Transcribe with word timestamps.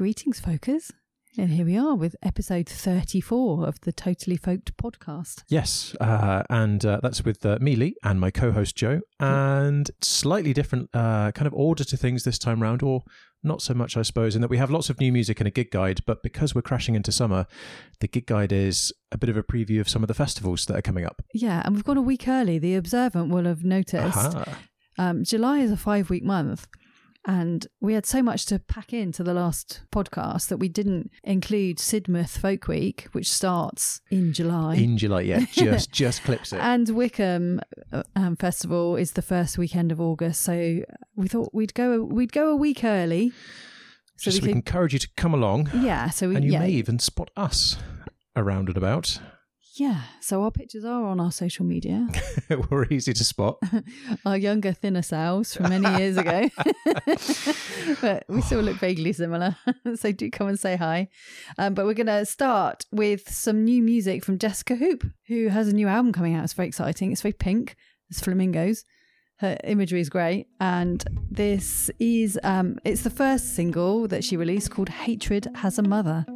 Greetings, 0.00 0.40
folkers. 0.40 0.92
And 1.36 1.50
here 1.50 1.66
we 1.66 1.76
are 1.76 1.94
with 1.94 2.16
episode 2.22 2.66
34 2.66 3.68
of 3.68 3.82
the 3.82 3.92
Totally 3.92 4.38
Folked 4.38 4.70
podcast. 4.82 5.42
Yes, 5.50 5.94
uh, 6.00 6.42
and 6.48 6.82
uh, 6.86 7.00
that's 7.02 7.22
with 7.22 7.44
uh, 7.44 7.58
me, 7.60 7.76
Lee, 7.76 7.94
and 8.02 8.18
my 8.18 8.30
co-host 8.30 8.74
Joe, 8.74 9.02
and 9.18 9.90
slightly 10.00 10.54
different 10.54 10.88
uh, 10.94 11.32
kind 11.32 11.46
of 11.46 11.52
order 11.52 11.84
to 11.84 11.98
things 11.98 12.24
this 12.24 12.38
time 12.38 12.62
round, 12.62 12.82
or 12.82 13.02
not 13.42 13.60
so 13.60 13.74
much, 13.74 13.94
I 13.98 14.00
suppose, 14.00 14.34
in 14.34 14.40
that 14.40 14.48
we 14.48 14.56
have 14.56 14.70
lots 14.70 14.88
of 14.88 14.98
new 14.98 15.12
music 15.12 15.38
and 15.38 15.46
a 15.46 15.50
gig 15.50 15.70
guide, 15.70 16.00
but 16.06 16.22
because 16.22 16.54
we're 16.54 16.62
crashing 16.62 16.94
into 16.94 17.12
summer, 17.12 17.46
the 18.00 18.08
gig 18.08 18.24
guide 18.24 18.52
is 18.52 18.94
a 19.12 19.18
bit 19.18 19.28
of 19.28 19.36
a 19.36 19.42
preview 19.42 19.80
of 19.80 19.88
some 19.90 20.02
of 20.02 20.08
the 20.08 20.14
festivals 20.14 20.64
that 20.64 20.78
are 20.78 20.82
coming 20.82 21.04
up. 21.04 21.20
Yeah, 21.34 21.60
and 21.62 21.74
we've 21.74 21.84
gone 21.84 21.98
a 21.98 22.00
week 22.00 22.26
early. 22.26 22.58
The 22.58 22.74
observant 22.74 23.28
will 23.28 23.44
have 23.44 23.64
noticed. 23.64 24.16
Aha. 24.16 24.60
Um, 24.96 25.24
July 25.24 25.58
is 25.58 25.70
a 25.70 25.76
five 25.76 26.08
week 26.08 26.24
month. 26.24 26.66
And 27.26 27.66
we 27.80 27.92
had 27.92 28.06
so 28.06 28.22
much 28.22 28.46
to 28.46 28.58
pack 28.58 28.94
into 28.94 29.22
the 29.22 29.34
last 29.34 29.82
podcast 29.92 30.48
that 30.48 30.56
we 30.56 30.68
didn't 30.70 31.10
include 31.22 31.76
Sidmouth 31.76 32.38
Folk 32.38 32.66
Week, 32.66 33.08
which 33.12 33.30
starts 33.30 34.00
in 34.10 34.32
July. 34.32 34.76
In 34.76 34.96
July, 34.96 35.20
yeah, 35.22 35.44
just 35.52 35.92
just 35.92 36.22
clips 36.24 36.52
it. 36.54 36.60
and 36.60 36.88
Wickham 36.88 37.60
uh, 37.92 38.04
um, 38.16 38.36
Festival 38.36 38.96
is 38.96 39.12
the 39.12 39.22
first 39.22 39.58
weekend 39.58 39.92
of 39.92 40.00
August, 40.00 40.40
so 40.40 40.80
we 41.14 41.28
thought 41.28 41.50
we'd 41.52 41.74
go 41.74 42.02
we'd 42.02 42.32
go 42.32 42.50
a 42.50 42.56
week 42.56 42.84
early, 42.84 43.32
so 44.16 44.30
just 44.30 44.40
we 44.40 44.48
we 44.48 44.52
could 44.52 44.56
encourage 44.56 44.94
you 44.94 44.98
to 45.00 45.08
come 45.18 45.34
along, 45.34 45.68
yeah. 45.74 46.08
So 46.08 46.30
we 46.30 46.36
and 46.36 46.44
you 46.44 46.52
yeah 46.52 46.60
may 46.60 46.70
even 46.70 46.98
spot 46.98 47.30
us 47.36 47.76
around 48.34 48.68
and 48.68 48.78
about. 48.78 49.20
Yeah. 49.80 50.02
So 50.20 50.42
our 50.42 50.50
pictures 50.50 50.84
are 50.84 51.06
on 51.06 51.20
our 51.20 51.32
social 51.32 51.64
media. 51.64 52.06
we're 52.70 52.84
easy 52.90 53.14
to 53.14 53.24
spot. 53.24 53.58
our 54.26 54.36
younger, 54.36 54.74
thinner 54.74 55.00
selves 55.00 55.54
from 55.54 55.70
many 55.70 55.88
years 55.96 56.18
ago, 56.18 56.50
but 58.02 58.26
we 58.28 58.42
still 58.42 58.60
look 58.60 58.76
vaguely 58.76 59.14
similar. 59.14 59.56
so 59.94 60.12
do 60.12 60.30
come 60.30 60.48
and 60.48 60.60
say 60.60 60.76
hi. 60.76 61.08
Um, 61.56 61.72
but 61.72 61.86
we're 61.86 61.94
going 61.94 62.08
to 62.08 62.26
start 62.26 62.84
with 62.92 63.30
some 63.30 63.64
new 63.64 63.82
music 63.82 64.22
from 64.22 64.38
Jesca 64.38 64.76
Hoop, 64.76 65.02
who 65.28 65.48
has 65.48 65.68
a 65.68 65.72
new 65.72 65.88
album 65.88 66.12
coming 66.12 66.34
out. 66.34 66.44
It's 66.44 66.52
very 66.52 66.68
exciting. 66.68 67.10
It's 67.10 67.22
very 67.22 67.32
pink. 67.32 67.74
It's 68.10 68.20
flamingos. 68.20 68.84
Her 69.38 69.56
imagery 69.64 70.02
is 70.02 70.10
great, 70.10 70.48
and 70.60 71.02
this 71.30 71.90
is 71.98 72.38
um, 72.42 72.78
it's 72.84 73.00
the 73.00 73.08
first 73.08 73.56
single 73.56 74.06
that 74.08 74.24
she 74.24 74.36
released 74.36 74.72
called 74.72 74.90
"Hatred 74.90 75.48
Has 75.54 75.78
a 75.78 75.82
Mother." 75.82 76.26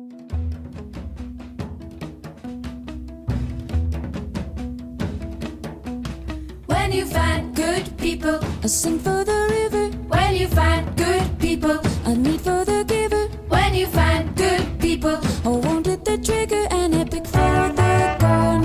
You 6.95 7.07
find 7.07 7.55
good 7.57 7.97
people, 7.99 8.39
a 8.63 8.69
sing 8.69 8.99
for 8.99 9.25
the 9.25 9.49
river. 9.51 9.87
When 10.07 10.37
you 10.37 10.47
find 10.47 10.97
good 10.97 11.39
people, 11.41 11.79
a 12.05 12.15
need 12.15 12.41
for 12.41 12.65
the 12.65 12.85
giver. 12.87 13.27
When 13.49 13.75
you 13.75 13.87
find 13.87 14.35
good 14.37 14.79
people, 14.79 15.19
a 15.45 15.51
wanted 15.51 16.05
the 16.05 16.19
trigger 16.19 16.67
and 16.71 16.95
epic 16.95 17.27
for 17.27 17.73
the 17.81 18.17
gun. 18.21 18.63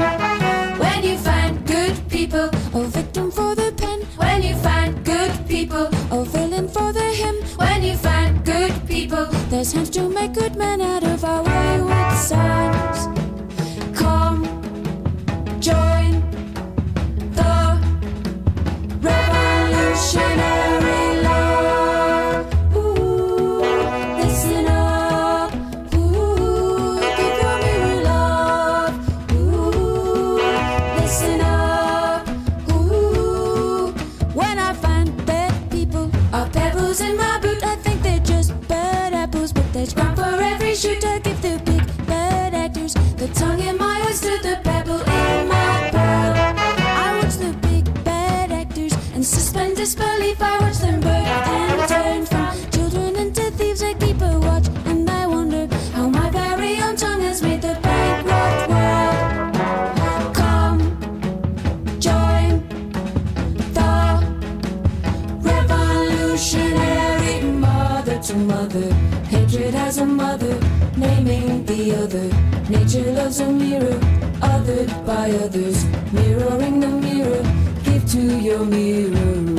When 0.80 1.04
you 1.04 1.18
find 1.18 1.66
good 1.66 1.96
people, 2.10 2.50
a 2.74 2.84
victim 2.98 3.32
for 3.32 3.56
the 3.56 3.74
pen. 3.76 4.02
When 4.18 4.44
you 4.44 4.56
find 4.58 5.04
good 5.04 5.32
people, 5.48 5.88
a 6.12 6.24
villain 6.26 6.68
for 6.68 6.94
the 6.94 7.08
hymn. 7.22 7.38
When 7.58 7.82
you 7.84 7.96
find 7.98 8.46
good 8.46 8.74
people, 8.88 9.26
there's 9.50 9.74
hands 9.74 9.90
to 9.92 10.08
make 10.08 10.34
good 10.34 10.56
men 10.56 10.82
out 10.82 11.04
of 11.04 11.24
our 11.26 11.42
wayward 11.44 12.18
sons. 12.18 13.29
Are 37.02 37.06
pebbles 37.06 37.10
in 37.10 37.18
my 37.18 37.40
boot, 37.40 37.64
I 37.64 37.76
think 37.78 38.02
they're 38.02 38.20
just 38.20 38.68
bad 38.68 39.14
apples, 39.14 39.54
but 39.54 39.72
there's 39.74 39.94
ground 39.94 40.18
for 40.18 40.24
every 40.24 40.76
shoot. 40.76 41.04
I 41.06 41.20
give 41.20 41.42
the 41.42 41.62
big 41.66 42.08
bad 42.08 42.54
actors 42.54 42.94
the 43.18 43.28
tongue 43.34 43.60
in 43.60 43.78
my 43.78 44.02
oyster, 44.08 44.38
the 44.42 44.60
pebble 44.64 45.02
in 45.02 45.48
my 45.48 45.90
pearl. 45.92 46.34
I 46.36 47.20
watch 47.22 47.36
the 47.36 47.54
big 47.68 47.86
bad 48.04 48.52
actors 48.52 48.94
and 49.14 49.26
suspend 49.26 49.78
disbelief. 49.78 50.42
I 50.42 50.60
watch 50.60 50.79
Nature 72.92 73.12
loves 73.12 73.40
a 73.40 73.52
mirror, 73.52 74.00
othered 74.42 75.06
by 75.06 75.30
others. 75.46 75.86
Mirroring 76.12 76.80
the 76.80 76.88
mirror, 76.88 77.44
give 77.84 78.04
to 78.10 78.40
your 78.40 78.66
mirror 78.66 79.59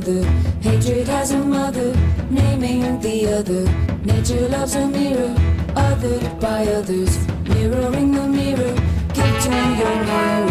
mother. 0.00 0.22
Hatred 0.60 1.06
has 1.08 1.32
a 1.32 1.38
mother, 1.38 1.94
naming 2.30 3.00
the 3.00 3.26
other. 3.38 3.64
Nature 4.04 4.48
loves 4.48 4.74
a 4.74 4.88
mirror, 4.88 5.34
othered 5.74 6.40
by 6.40 6.66
others. 6.68 7.18
Mirroring 7.48 8.12
the 8.12 8.26
mirror, 8.26 8.74
give 9.14 9.36
to 9.44 9.50
your 9.80 9.96
mirror, 10.08 10.49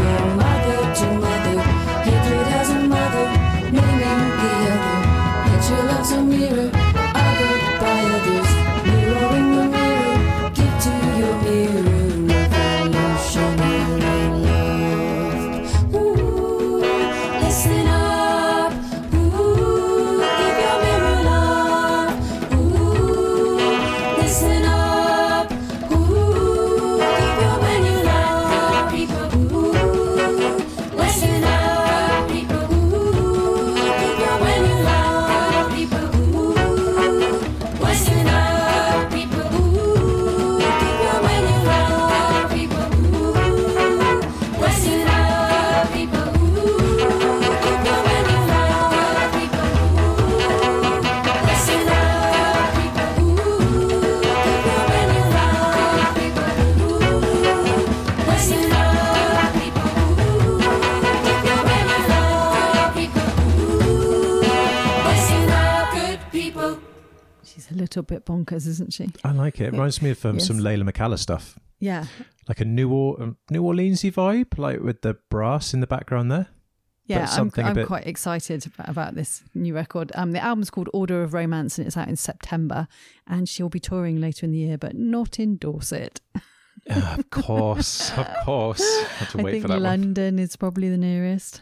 bonkers, 68.46 68.68
isn't 68.68 68.94
she? 68.94 69.10
I 69.24 69.32
like 69.32 69.60
it. 69.62 69.66
It 69.66 69.72
reminds 69.72 70.02
me 70.02 70.12
of 70.12 70.26
um, 70.26 70.36
Yes. 70.36 70.48
some 70.48 70.60
Leyla 70.60 70.90
McCalla 70.90 71.18
stuff, 71.20 71.58
Yeah. 71.80 72.06
like 72.48 72.60
a 72.62 72.66
New 72.66 72.92
or- 72.92 73.22
um, 73.22 73.38
New 73.50 73.64
Orleansy 73.64 74.12
vibe, 74.14 74.58
like 74.58 74.82
with 74.82 75.02
the 75.02 75.18
brass 75.30 75.74
in 75.74 75.80
the 75.80 75.88
background 75.88 76.32
there. 76.32 76.48
Yeah, 77.06 77.28
I'm, 77.32 77.52
I'm 77.58 77.74
bit- 77.74 77.88
quite 77.88 78.06
excited 78.06 78.72
about, 78.78 79.16
this 79.16 79.42
new 79.56 79.74
record. 79.74 80.12
Um, 80.14 80.32
the 80.32 80.44
album's 80.44 80.70
called 80.70 80.90
Order 80.94 81.24
of 81.24 81.34
Romance 81.34 81.80
and 81.80 81.88
it's 81.88 81.98
out 81.98 82.08
in 82.08 82.16
September. 82.16 82.88
And 83.26 83.50
she'll 83.50 83.68
be 83.68 83.80
touring 83.80 84.22
later 84.22 84.46
in 84.46 84.52
the 84.52 84.60
year, 84.60 84.78
but 84.78 84.96
not 84.96 85.40
in 85.40 85.58
Dorset. 85.58 86.22
Ah, 86.92 87.16
of 87.18 87.30
course, 87.32 88.12
of 88.16 88.28
course. 88.46 88.82
I 88.82 89.40
I 89.40 89.44
think 89.44 89.64
that 89.64 89.70
one. 89.72 89.82
London 89.84 90.38
is 90.38 90.56
probably 90.56 90.88
the 90.90 90.98
nearest. 91.00 91.62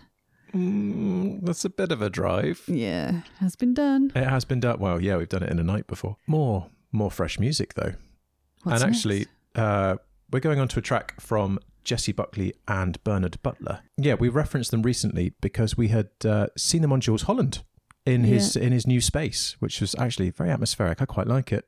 Mm, 0.53 1.45
that's 1.45 1.65
a 1.65 1.69
bit 1.69 1.91
of 1.91 2.01
a 2.01 2.09
drive. 2.09 2.63
Yeah, 2.67 3.21
has 3.39 3.55
been 3.55 3.73
done. 3.73 4.11
It 4.15 4.23
has 4.23 4.45
been 4.45 4.59
done. 4.59 4.79
Well, 4.79 5.01
yeah, 5.01 5.17
we've 5.17 5.29
done 5.29 5.43
it 5.43 5.49
in 5.49 5.59
a 5.59 5.63
night 5.63 5.87
before. 5.87 6.17
More, 6.27 6.67
more 6.91 7.11
fresh 7.11 7.39
music 7.39 7.73
though. 7.75 7.93
What's 8.63 8.81
and 8.81 8.91
next? 8.91 8.97
actually, 8.97 9.27
uh, 9.55 9.97
we're 10.31 10.39
going 10.39 10.59
on 10.59 10.67
to 10.69 10.79
a 10.79 10.81
track 10.81 11.19
from 11.19 11.59
Jessie 11.83 12.11
Buckley 12.11 12.53
and 12.67 13.01
Bernard 13.03 13.41
Butler. 13.41 13.79
Yeah, 13.97 14.15
we 14.15 14.29
referenced 14.29 14.71
them 14.71 14.81
recently 14.81 15.33
because 15.41 15.77
we 15.77 15.89
had 15.89 16.09
uh, 16.25 16.47
seen 16.57 16.81
them 16.81 16.91
on 16.91 17.01
Jools 17.01 17.23
Holland 17.23 17.63
in 18.07 18.23
his 18.23 18.55
in 18.55 18.71
his 18.71 18.87
new 18.87 19.01
space, 19.01 19.55
which 19.59 19.81
was 19.81 19.95
actually 19.99 20.29
very 20.29 20.49
atmospheric. 20.49 21.01
I 21.01 21.05
quite 21.05 21.27
like 21.27 21.51
it. 21.51 21.65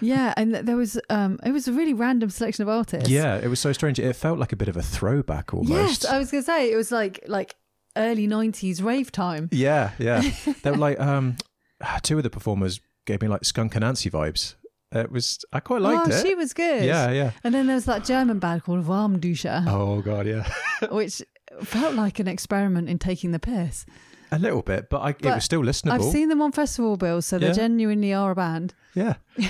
yeah, 0.00 0.34
and 0.36 0.54
there 0.54 0.76
was 0.76 1.00
um, 1.08 1.38
it 1.44 1.52
was 1.52 1.68
a 1.68 1.72
really 1.72 1.94
random 1.94 2.30
selection 2.30 2.62
of 2.62 2.68
artists. 2.68 3.08
Yeah, 3.08 3.36
it 3.36 3.48
was 3.48 3.60
so 3.60 3.72
strange. 3.72 3.98
It 3.98 4.14
felt 4.14 4.38
like 4.38 4.52
a 4.52 4.56
bit 4.56 4.68
of 4.68 4.76
a 4.76 4.82
throwback 4.82 5.54
almost. 5.54 5.70
Yes, 5.70 6.04
I 6.04 6.18
was 6.18 6.30
gonna 6.30 6.42
say 6.42 6.70
it 6.70 6.76
was 6.76 6.92
like 6.92 7.24
like 7.26 7.56
early 7.96 8.26
'90s 8.26 8.82
rave 8.82 9.12
time. 9.12 9.48
yeah, 9.52 9.92
yeah. 9.98 10.22
they 10.62 10.70
were 10.70 10.76
like 10.76 11.00
um, 11.00 11.36
two 12.02 12.16
of 12.16 12.22
the 12.22 12.30
performers 12.30 12.80
gave 13.06 13.22
me 13.22 13.28
like 13.28 13.44
Skunk 13.44 13.74
Anansie 13.74 14.10
vibes. 14.10 14.54
It 14.92 15.12
was 15.12 15.38
I 15.52 15.60
quite 15.60 15.82
liked 15.82 16.08
oh, 16.08 16.16
it. 16.16 16.26
she 16.26 16.34
was 16.34 16.52
good. 16.52 16.84
yeah, 16.84 17.10
yeah. 17.10 17.30
And 17.44 17.54
then 17.54 17.66
there 17.66 17.76
was 17.76 17.84
that 17.84 18.04
German 18.04 18.40
band 18.40 18.64
called 18.64 18.84
Warmduscher, 18.84 19.64
Oh 19.68 20.00
god, 20.00 20.26
yeah. 20.26 20.50
which 20.90 21.22
felt 21.62 21.94
like 21.94 22.18
an 22.18 22.26
experiment 22.26 22.88
in 22.88 22.98
taking 22.98 23.30
the 23.30 23.38
piss. 23.38 23.86
A 24.32 24.38
little 24.38 24.62
bit, 24.62 24.88
but, 24.90 24.98
I, 24.98 25.10
it 25.10 25.24
was 25.24 25.44
still 25.44 25.62
listenable. 25.62 25.92
I've 25.92 26.04
seen 26.04 26.28
them 26.28 26.40
on 26.40 26.52
festival 26.52 26.96
bills, 26.96 27.26
so 27.26 27.38
they 27.38 27.52
genuinely 27.52 28.12
are 28.12 28.30
a 28.30 28.34
band. 28.36 28.74
yeah. 28.94 29.14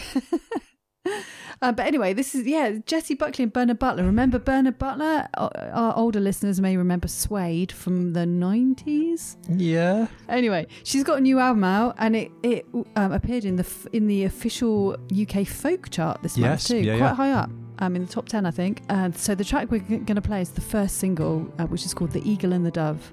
Uh, 1.63 1.73
but 1.73 1.87
anyway, 1.87 2.15
this 2.15 2.35
is 2.35 2.47
yeah, 2.47 2.79
Jessie 2.87 3.15
Buckley 3.15 3.43
and 3.43 3.53
Bernard 3.53 3.79
Butler. 3.79 4.05
Remember 4.05 4.39
Bernard 4.39 4.79
Butler? 4.79 5.29
Our, 5.35 5.51
our 5.73 5.97
older 5.97 6.19
listeners 6.19 6.59
may 6.59 6.77
remember 6.77 7.07
Suede 7.07 7.71
from 7.71 8.15
the 8.15 8.25
nineties. 8.25 9.37
Yeah. 9.49 10.07
Anyway, 10.29 10.69
she's 10.85 11.05
got 11.05 11.19
a 11.19 11.21
new 11.21 11.39
album 11.39 11.65
out, 11.65 11.97
and 11.99 12.17
it 12.17 12.33
it 12.43 12.67
um, 12.97 13.13
appeared 13.13 13.45
in 13.45 13.57
the 13.57 13.67
in 13.93 14.07
the 14.07 14.25
official 14.25 14.97
UK 15.15 15.47
folk 15.47 15.91
chart 15.91 16.23
this 16.23 16.39
month 16.39 16.67
too, 16.67 16.79
yeah, 16.79 16.97
quite 16.97 17.09
yeah. 17.09 17.15
high 17.15 17.33
up. 17.33 17.51
Um, 17.83 17.97
in 17.97 18.05
the 18.05 18.13
top 18.13 18.27
ten, 18.27 18.47
I 18.47 18.51
think. 18.51 18.83
And 18.89 19.17
so 19.17 19.35
the 19.35 19.45
track 19.45 19.71
we're 19.71 19.81
going 19.81 20.07
to 20.07 20.23
play 20.23 20.41
is 20.41 20.51
the 20.51 20.61
first 20.61 20.97
single, 20.97 21.51
uh, 21.59 21.65
which 21.67 21.85
is 21.85 21.93
called 21.93 22.13
"The 22.13 22.27
Eagle 22.29 22.55
and 22.55 22.65
the 22.65 22.71
Dove." 22.71 23.13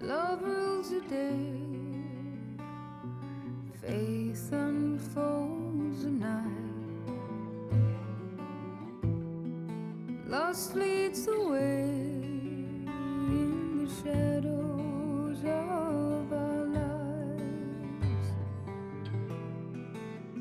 Love 0.00 0.42
rules 0.42 0.90
the 0.90 1.00
day. 1.02 1.52
Faith 3.82 4.52
unfolds 4.52 5.43
Lust 10.34 10.74
leads 10.74 11.26
the 11.26 11.40
way 11.48 11.84
in 13.38 13.84
the 13.84 13.88
shadows 14.02 15.38
of 15.44 16.32
our 16.32 16.64
lives. 16.80 18.26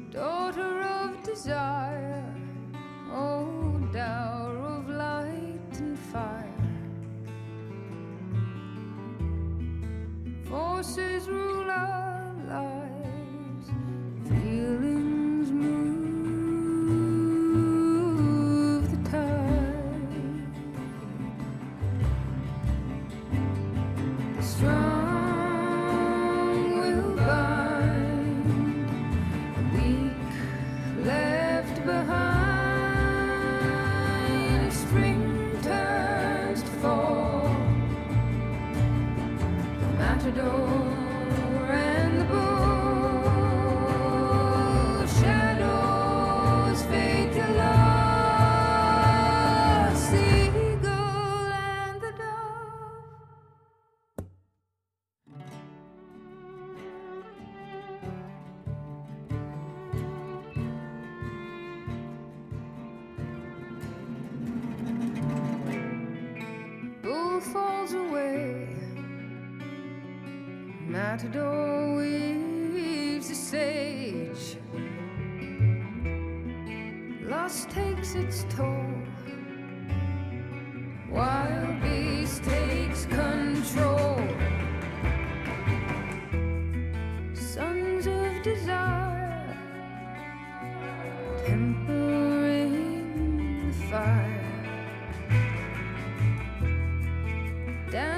Daughter 0.09 0.81
of 0.81 1.21
desire, 1.21 2.25
oh, 3.11 3.87
dower 3.93 4.57
of 4.57 4.89
light 4.89 5.73
and 5.77 5.99
fire. 6.11 6.71
Forces 10.49 11.27
rule 11.27 11.69
our 11.69 12.33
lives. 12.47 12.92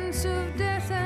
Of 0.06 0.56
death 0.56 1.05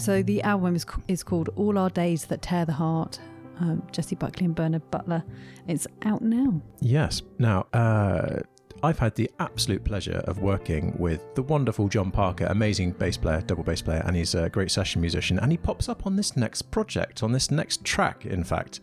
so 0.00 0.22
the 0.22 0.42
album 0.42 0.74
is, 0.76 0.86
is 1.08 1.22
called 1.22 1.50
All 1.56 1.78
Our 1.78 1.90
Days 1.90 2.26
That 2.26 2.42
Tear 2.42 2.64
the 2.64 2.72
Heart. 2.72 3.20
Um, 3.60 3.82
Jessie 3.92 4.16
Buckley 4.16 4.46
and 4.46 4.54
Bernard 4.54 4.90
Butler. 4.90 5.22
It's 5.68 5.86
out 6.06 6.22
now. 6.22 6.62
Yes. 6.80 7.20
Now, 7.38 7.66
uh, 7.74 8.40
I've 8.82 8.98
had 8.98 9.14
the 9.14 9.30
absolute 9.38 9.84
pleasure 9.84 10.22
of 10.24 10.38
working 10.38 10.96
with 10.98 11.34
the 11.34 11.42
wonderful 11.42 11.88
John 11.88 12.10
Parker, 12.10 12.46
amazing 12.46 12.92
bass 12.92 13.18
player, 13.18 13.42
double 13.42 13.62
bass 13.62 13.82
player, 13.82 14.02
and 14.06 14.16
he's 14.16 14.34
a 14.34 14.48
great 14.48 14.70
session 14.70 15.02
musician. 15.02 15.38
And 15.38 15.52
he 15.52 15.58
pops 15.58 15.88
up 15.88 16.06
on 16.06 16.16
this 16.16 16.36
next 16.36 16.70
project, 16.70 17.22
on 17.22 17.32
this 17.32 17.50
next 17.50 17.84
track, 17.84 18.24
in 18.24 18.44
fact, 18.44 18.80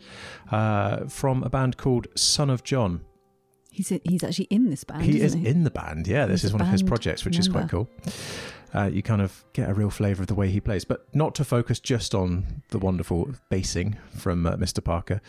uh, 0.52 1.06
from 1.06 1.42
a 1.42 1.48
band 1.48 1.76
called 1.76 2.06
Son 2.14 2.48
of 2.48 2.62
John. 2.62 3.00
He's 3.72 3.92
he's 4.04 4.24
actually 4.24 4.46
in 4.46 4.70
this 4.70 4.84
band. 4.84 5.02
he 5.02 5.20
is 5.20 5.34
he? 5.34 5.46
in 5.46 5.64
the 5.64 5.70
band. 5.70 6.06
Yeah, 6.06 6.26
this 6.26 6.42
He's 6.42 6.50
is 6.50 6.52
one 6.52 6.62
of 6.62 6.68
his 6.68 6.82
projects, 6.82 7.24
which 7.24 7.38
is 7.38 7.48
quite 7.48 7.68
cool. 7.68 7.88
Uh, 8.74 8.90
you 8.92 9.02
kind 9.02 9.22
of 9.22 9.44
get 9.52 9.68
a 9.68 9.74
real 9.74 9.90
flavour 9.90 10.22
of 10.22 10.28
the 10.28 10.34
way 10.34 10.50
he 10.50 10.60
plays, 10.60 10.84
but 10.84 11.06
not 11.14 11.34
to 11.36 11.44
focus 11.44 11.80
just 11.80 12.14
on 12.14 12.62
the 12.68 12.78
wonderful 12.78 13.30
bassing 13.50 13.96
from 14.16 14.46
uh, 14.46 14.56
Mr. 14.56 14.82
Parker. 14.82 15.20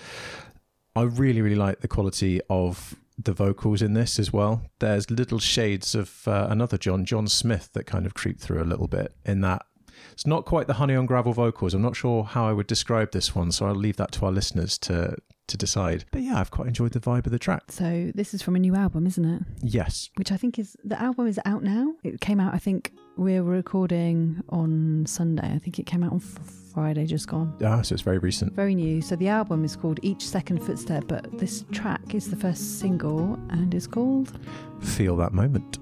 I 0.95 1.03
really, 1.03 1.41
really 1.41 1.55
like 1.55 1.79
the 1.79 1.87
quality 1.87 2.41
of 2.49 2.95
the 3.17 3.33
vocals 3.33 3.81
in 3.81 3.93
this 3.93 4.19
as 4.19 4.31
well. 4.33 4.63
There's 4.79 5.09
little 5.11 5.39
shades 5.39 5.95
of 5.95 6.27
uh, 6.27 6.47
another 6.49 6.77
John, 6.77 7.05
John 7.05 7.27
Smith, 7.27 7.69
that 7.73 7.85
kind 7.85 8.05
of 8.05 8.13
creep 8.13 8.39
through 8.39 8.61
a 8.61 8.65
little 8.65 8.87
bit 8.87 9.13
in 9.25 9.41
that. 9.41 9.65
It's 10.13 10.25
not 10.25 10.45
quite 10.45 10.67
the 10.67 10.75
honey 10.75 10.95
on 10.95 11.05
gravel 11.05 11.33
vocals. 11.33 11.73
I'm 11.73 11.81
not 11.81 11.95
sure 11.95 12.23
how 12.23 12.47
I 12.47 12.53
would 12.53 12.67
describe 12.67 13.11
this 13.11 13.35
one, 13.35 13.51
so 13.51 13.65
I'll 13.65 13.75
leave 13.75 13.97
that 13.97 14.11
to 14.13 14.25
our 14.25 14.31
listeners 14.31 14.77
to 14.79 15.17
to 15.47 15.57
decide. 15.57 16.05
But 16.11 16.21
yeah, 16.21 16.39
I've 16.39 16.51
quite 16.51 16.67
enjoyed 16.67 16.91
the 16.91 16.99
vibe 16.99 17.25
of 17.25 17.31
the 17.31 17.39
track. 17.39 17.63
So 17.69 18.11
this 18.13 18.35
is 18.35 18.41
from 18.43 18.55
a 18.55 18.59
new 18.59 18.75
album, 18.75 19.07
isn't 19.07 19.25
it? 19.25 19.41
Yes, 19.61 20.09
Which 20.15 20.31
I 20.31 20.37
think 20.37 20.59
is 20.59 20.77
the 20.83 20.99
album 21.01 21.27
is 21.27 21.39
out 21.43 21.63
now. 21.63 21.93
It 22.03 22.21
came 22.21 22.39
out. 22.39 22.53
I 22.53 22.59
think 22.59 22.93
we're 23.19 23.43
recording 23.43 24.41
on 24.47 25.05
Sunday. 25.05 25.51
I 25.53 25.59
think 25.59 25.77
it 25.77 25.85
came 25.85 26.03
out 26.03 26.13
on 26.13 26.19
Friday, 26.21 27.05
just 27.05 27.27
gone. 27.27 27.53
ah, 27.65 27.81
so 27.81 27.93
it's 27.93 28.01
very 28.01 28.17
recent. 28.17 28.53
Very 28.53 28.73
new. 28.73 29.01
So 29.01 29.17
the 29.17 29.27
album 29.27 29.65
is 29.65 29.75
called 29.75 29.99
Each 30.01 30.25
Second 30.25 30.63
Footstep, 30.63 31.03
but 31.07 31.37
this 31.37 31.65
track 31.73 32.15
is 32.15 32.29
the 32.29 32.37
first 32.37 32.79
single 32.79 33.37
and 33.49 33.73
is 33.73 33.87
called 33.87 34.39
Feel 34.79 35.17
that 35.17 35.33
moment. 35.33 35.79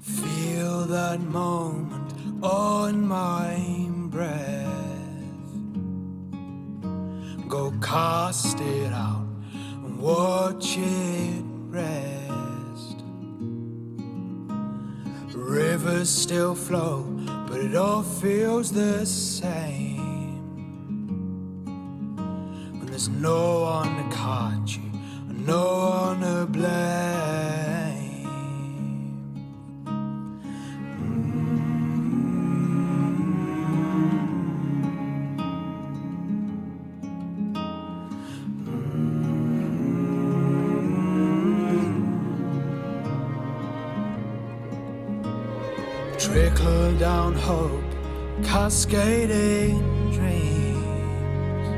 Feel 0.00 0.86
that 0.86 1.20
moment 1.20 2.14
on 2.42 3.06
my 3.06 3.86
breath. 4.08 4.66
Go 7.48 7.70
cast 7.82 8.58
it 8.60 8.92
out 8.94 9.26
and 9.52 9.98
watch 10.00 10.78
it 10.78 11.44
rest. 11.68 12.51
Rivers 15.52 16.08
still 16.08 16.54
flow, 16.54 17.02
but 17.46 17.60
it 17.60 17.76
all 17.76 18.02
feels 18.02 18.72
the 18.72 19.04
same. 19.04 20.40
When 22.78 22.86
there's 22.86 23.10
no 23.10 23.60
one 23.60 23.94
to 23.98 24.16
catch 24.16 24.78
you, 24.78 24.90
no 25.28 25.90
one 26.06 26.20
to 26.20 26.46
blame. 26.46 27.91
Trickle 46.32 46.96
down 46.98 47.34
hope, 47.34 47.84
cascading 48.42 49.82
dreams. 50.12 51.68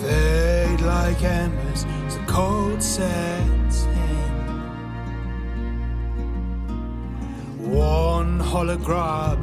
Fade 0.00 0.80
like 0.80 1.22
embers 1.22 1.84
as 2.06 2.16
the 2.16 2.24
cold 2.26 2.82
sets 2.82 3.84
in. 3.84 4.32
One 7.70 8.38
hologram, 8.40 9.38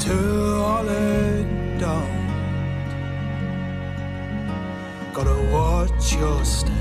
two 0.00 0.58
hollow 0.58 1.44
don't. 1.78 2.26
Gotta 5.14 5.40
watch 5.52 6.14
your 6.14 6.44
step 6.44 6.72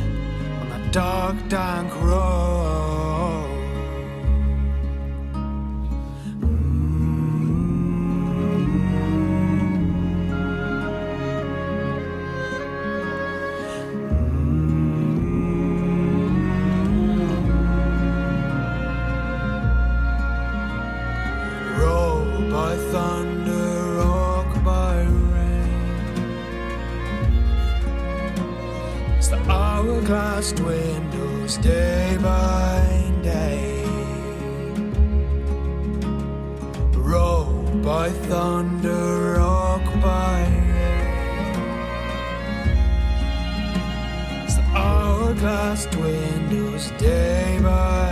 on 0.62 0.70
that 0.70 0.92
dark, 0.92 1.36
dank 1.48 1.94
road. 2.02 3.09
Hourglass 30.40 30.62
windows 30.62 31.58
day 31.58 32.18
by 32.22 33.12
day. 33.22 33.84
Roll 36.96 37.52
by 37.84 38.10
thunder, 38.30 39.34
rock 39.40 39.84
by 40.02 40.40
rain. 40.78 41.60
As 44.46 44.56
the 44.56 44.64
hourglass 44.74 45.86
dwindles 45.88 46.92
day 46.92 47.60
by 47.62 48.09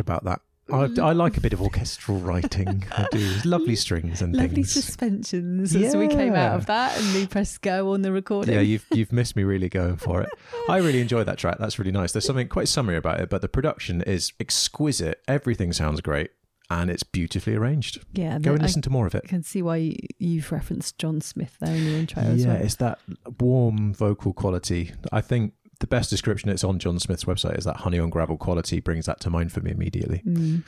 about 0.00 0.24
that. 0.24 0.40
I, 0.72 0.88
I 1.02 1.12
like 1.14 1.36
a 1.36 1.40
bit 1.40 1.52
of 1.52 1.60
orchestral 1.60 2.18
writing. 2.18 2.84
I 2.92 3.08
do. 3.10 3.18
Lovely 3.44 3.74
strings 3.74 4.22
and 4.22 4.36
Lovely 4.36 4.56
things. 4.56 4.70
suspensions 4.72 5.74
as 5.74 5.96
we 5.96 6.06
came 6.06 6.34
out 6.34 6.54
of 6.54 6.66
that 6.66 6.96
and 6.96 7.12
we 7.14 7.26
pressed 7.26 7.60
go 7.62 7.92
on 7.92 8.02
the 8.02 8.12
recording. 8.12 8.54
Yeah, 8.54 8.60
you've 8.60 8.86
you've 8.92 9.12
missed 9.12 9.34
me 9.34 9.42
really 9.42 9.68
going 9.68 9.96
for 9.96 10.22
it. 10.22 10.28
I 10.68 10.76
really 10.76 11.00
enjoyed 11.00 11.26
that 11.26 11.38
track. 11.38 11.58
That's 11.58 11.78
really 11.80 11.90
nice. 11.90 12.12
There's 12.12 12.24
something 12.24 12.46
quite 12.46 12.68
summery 12.68 12.96
about 12.96 13.18
it, 13.20 13.28
but 13.30 13.42
the 13.42 13.48
production 13.48 14.00
is 14.02 14.32
exquisite. 14.38 15.20
Everything 15.26 15.72
sounds 15.72 16.00
great, 16.00 16.30
and 16.70 16.88
it's 16.88 17.02
beautifully 17.02 17.56
arranged. 17.56 18.04
yeah 18.12 18.38
Go 18.38 18.52
and 18.52 18.60
I 18.60 18.66
listen 18.66 18.82
to 18.82 18.90
more 18.90 19.08
of 19.08 19.14
it. 19.16 19.22
I 19.24 19.28
can 19.28 19.42
see 19.42 19.62
why 19.62 19.76
you, 19.76 19.96
you've 20.20 20.52
referenced 20.52 20.98
John 20.98 21.20
Smith 21.20 21.56
there 21.60 21.74
in 21.74 21.84
your 21.84 21.98
intro 21.98 22.22
Yeah, 22.32 22.46
well. 22.54 22.62
it's 22.62 22.76
that 22.76 23.00
warm 23.40 23.92
vocal 23.92 24.32
quality. 24.34 24.92
I 25.10 25.20
think 25.20 25.54
the 25.80 25.86
best 25.86 26.08
description 26.10 26.48
it's 26.50 26.64
on 26.64 26.78
John 26.78 26.98
Smith's 26.98 27.24
website 27.24 27.58
is 27.58 27.64
that 27.64 27.78
honey 27.78 27.98
on 27.98 28.08
gravel 28.10 28.36
quality 28.36 28.80
brings 28.80 29.06
that 29.06 29.20
to 29.20 29.30
mind 29.30 29.52
for 29.52 29.60
me 29.60 29.70
immediately. 29.70 30.22
Mm, 30.26 30.62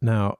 Now, 0.00 0.38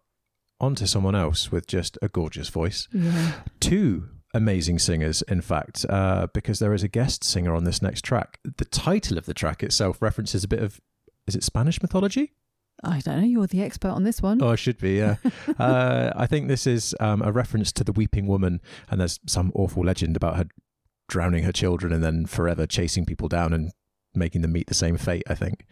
on 0.60 0.74
to 0.76 0.86
someone 0.86 1.14
else 1.14 1.52
with 1.52 1.66
just 1.66 1.96
a 2.02 2.08
gorgeous 2.08 2.48
voice. 2.48 2.88
yeah. 2.92 3.32
Two 3.60 4.08
amazing 4.34 4.78
singers, 4.78 5.22
in 5.22 5.40
fact, 5.40 5.86
uh, 5.88 6.26
because 6.34 6.58
there 6.58 6.74
is 6.74 6.82
a 6.82 6.88
guest 6.88 7.24
singer 7.24 7.54
on 7.54 7.64
this 7.64 7.80
next 7.80 8.02
track. 8.04 8.38
The 8.56 8.64
title 8.64 9.18
of 9.18 9.26
the 9.26 9.34
track 9.34 9.62
itself 9.62 10.02
references 10.02 10.44
a 10.44 10.48
bit 10.48 10.60
of, 10.62 10.80
is 11.26 11.34
it 11.36 11.44
Spanish 11.44 11.80
mythology? 11.80 12.32
I 12.84 13.00
don't 13.00 13.20
know. 13.20 13.26
You're 13.26 13.46
the 13.48 13.62
expert 13.62 13.88
on 13.90 14.04
this 14.04 14.22
one. 14.22 14.40
Oh, 14.42 14.50
I 14.50 14.54
should 14.56 14.78
be, 14.78 14.98
yeah. 14.98 15.16
uh, 15.58 16.12
I 16.14 16.26
think 16.26 16.46
this 16.48 16.66
is 16.66 16.94
um, 17.00 17.22
a 17.22 17.32
reference 17.32 17.72
to 17.72 17.84
the 17.84 17.92
weeping 17.92 18.26
woman, 18.26 18.60
and 18.90 19.00
there's 19.00 19.18
some 19.26 19.50
awful 19.54 19.84
legend 19.84 20.16
about 20.16 20.36
her 20.36 20.46
drowning 21.08 21.44
her 21.44 21.52
children 21.52 21.92
and 21.92 22.04
then 22.04 22.26
forever 22.26 22.66
chasing 22.66 23.04
people 23.04 23.28
down 23.28 23.52
and 23.52 23.72
making 24.14 24.42
them 24.42 24.52
meet 24.52 24.66
the 24.66 24.74
same 24.74 24.96
fate, 24.96 25.24
I 25.28 25.34
think. 25.34 25.66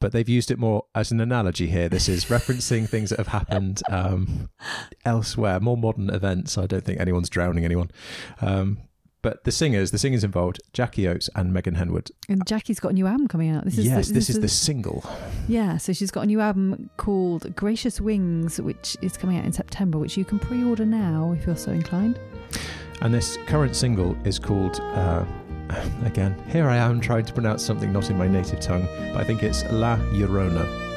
But 0.00 0.12
they've 0.12 0.28
used 0.28 0.50
it 0.50 0.58
more 0.58 0.84
as 0.94 1.12
an 1.12 1.20
analogy 1.20 1.66
here. 1.66 1.88
This 1.88 2.08
is 2.08 2.26
referencing 2.26 2.88
things 2.88 3.10
that 3.10 3.18
have 3.18 3.28
happened 3.28 3.82
um, 3.90 4.48
elsewhere, 5.04 5.60
more 5.60 5.76
modern 5.76 6.08
events. 6.08 6.56
I 6.56 6.66
don't 6.66 6.84
think 6.84 6.98
anyone's 6.98 7.28
drowning 7.28 7.66
anyone. 7.66 7.90
Um, 8.40 8.78
but 9.22 9.44
the 9.44 9.52
singers, 9.52 9.90
the 9.90 9.98
singers 9.98 10.24
involved, 10.24 10.60
Jackie 10.72 11.06
Oates 11.06 11.28
and 11.34 11.52
Megan 11.52 11.74
Henwood. 11.74 12.10
And 12.30 12.46
Jackie's 12.46 12.80
got 12.80 12.92
a 12.92 12.94
new 12.94 13.06
album 13.06 13.28
coming 13.28 13.50
out. 13.50 13.66
This 13.66 13.76
is 13.76 13.84
yes, 13.84 14.08
the, 14.08 14.14
this 14.14 14.30
is 14.30 14.40
the 14.40 14.48
single. 14.48 15.04
Yeah, 15.46 15.76
so 15.76 15.92
she's 15.92 16.10
got 16.10 16.22
a 16.22 16.26
new 16.26 16.40
album 16.40 16.88
called 16.96 17.54
Gracious 17.54 18.00
Wings, 18.00 18.58
which 18.58 18.96
is 19.02 19.18
coming 19.18 19.36
out 19.36 19.44
in 19.44 19.52
September, 19.52 19.98
which 19.98 20.16
you 20.16 20.24
can 20.24 20.38
pre-order 20.38 20.86
now 20.86 21.36
if 21.38 21.44
you're 21.44 21.56
so 21.56 21.72
inclined. 21.72 22.18
And 23.00 23.14
this 23.14 23.38
current 23.46 23.74
single 23.74 24.16
is 24.24 24.38
called, 24.38 24.80
uh, 24.80 25.24
again, 26.04 26.36
here 26.48 26.68
I 26.68 26.76
am 26.76 27.00
trying 27.00 27.24
to 27.24 27.32
pronounce 27.32 27.64
something 27.64 27.92
not 27.92 28.10
in 28.10 28.18
my 28.18 28.28
native 28.28 28.60
tongue, 28.60 28.86
but 29.12 29.16
I 29.16 29.24
think 29.24 29.42
it's 29.42 29.64
La 29.64 29.96
Llorona. 29.96 30.89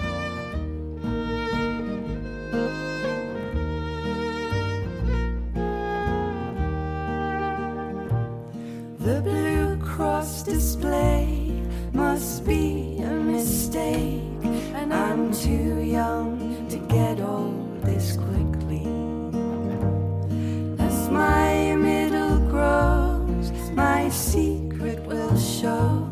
Show, 25.64 26.10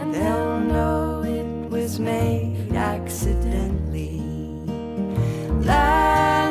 and 0.00 0.14
they'll 0.14 0.60
know 0.60 1.22
it 1.22 1.70
was 1.70 2.00
made 2.00 2.72
accidentally. 2.74 4.22
La 5.68 6.48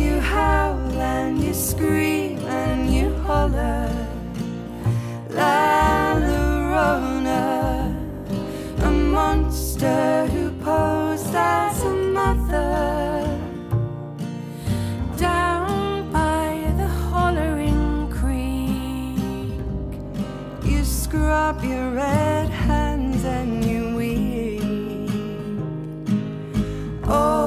you 0.00 0.20
howl 0.20 1.00
and 1.14 1.42
you 1.42 1.54
scream 1.54 2.38
and 2.60 2.92
you 2.94 3.08
holler. 3.26 3.88
La 5.30 6.16
a 8.88 8.90
monster 9.16 10.26
who 10.32 10.50
posed 10.64 11.34
as 11.34 11.82
a 11.82 11.94
mother. 12.18 12.97
Scrub 21.18 21.64
your 21.64 21.90
red 21.90 22.48
hands 22.48 23.24
and 23.24 23.64
you 23.64 23.96
weep. 23.96 25.10
Oh, 27.08 27.37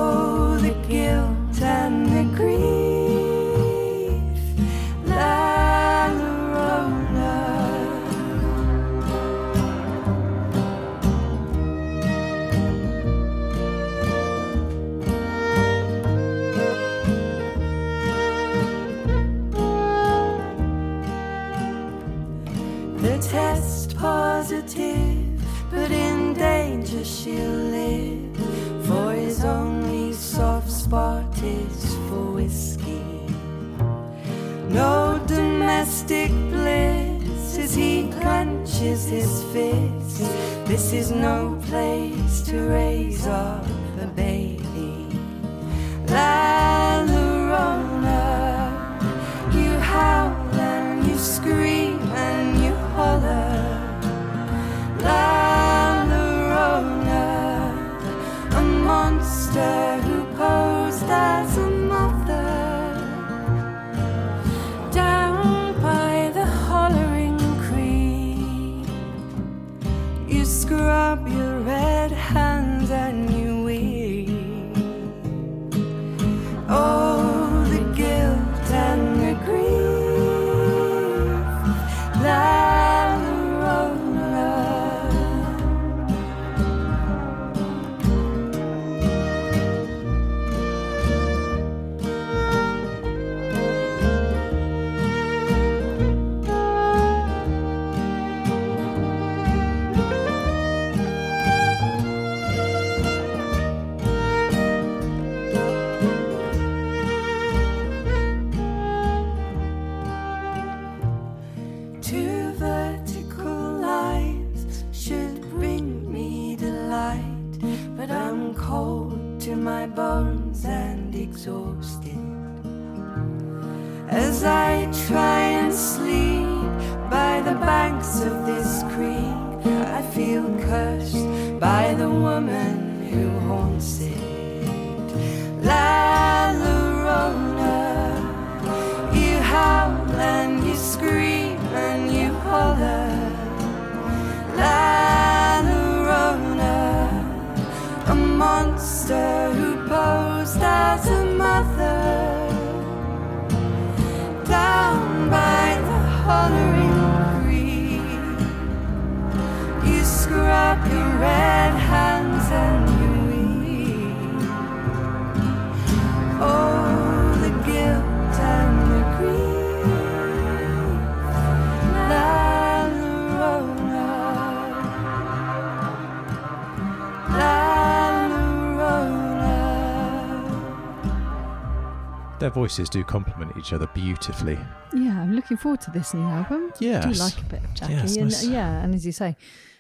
voices 182.52 182.90
do 182.90 183.04
complement 183.04 183.56
each 183.58 183.74
other 183.74 183.88
beautifully. 183.88 184.58
Yeah, 184.94 185.22
I'm 185.22 185.34
looking 185.34 185.58
forward 185.58 185.82
to 185.82 185.92
this 185.92 186.14
new 186.14 186.24
album. 186.24 186.72
Yeah, 186.80 187.00
I 187.06 187.12
do 187.12 187.14
like 187.20 187.38
a 187.40 187.46
bit 187.46 187.64
of 187.64 187.74
Jackie. 187.74 187.94
Yes, 187.94 188.16
and 188.18 188.26
nice. 188.26 188.46
yeah, 188.46 188.82
and 188.84 188.94
as 188.96 189.06
you 189.06 189.12
say, 189.12 189.36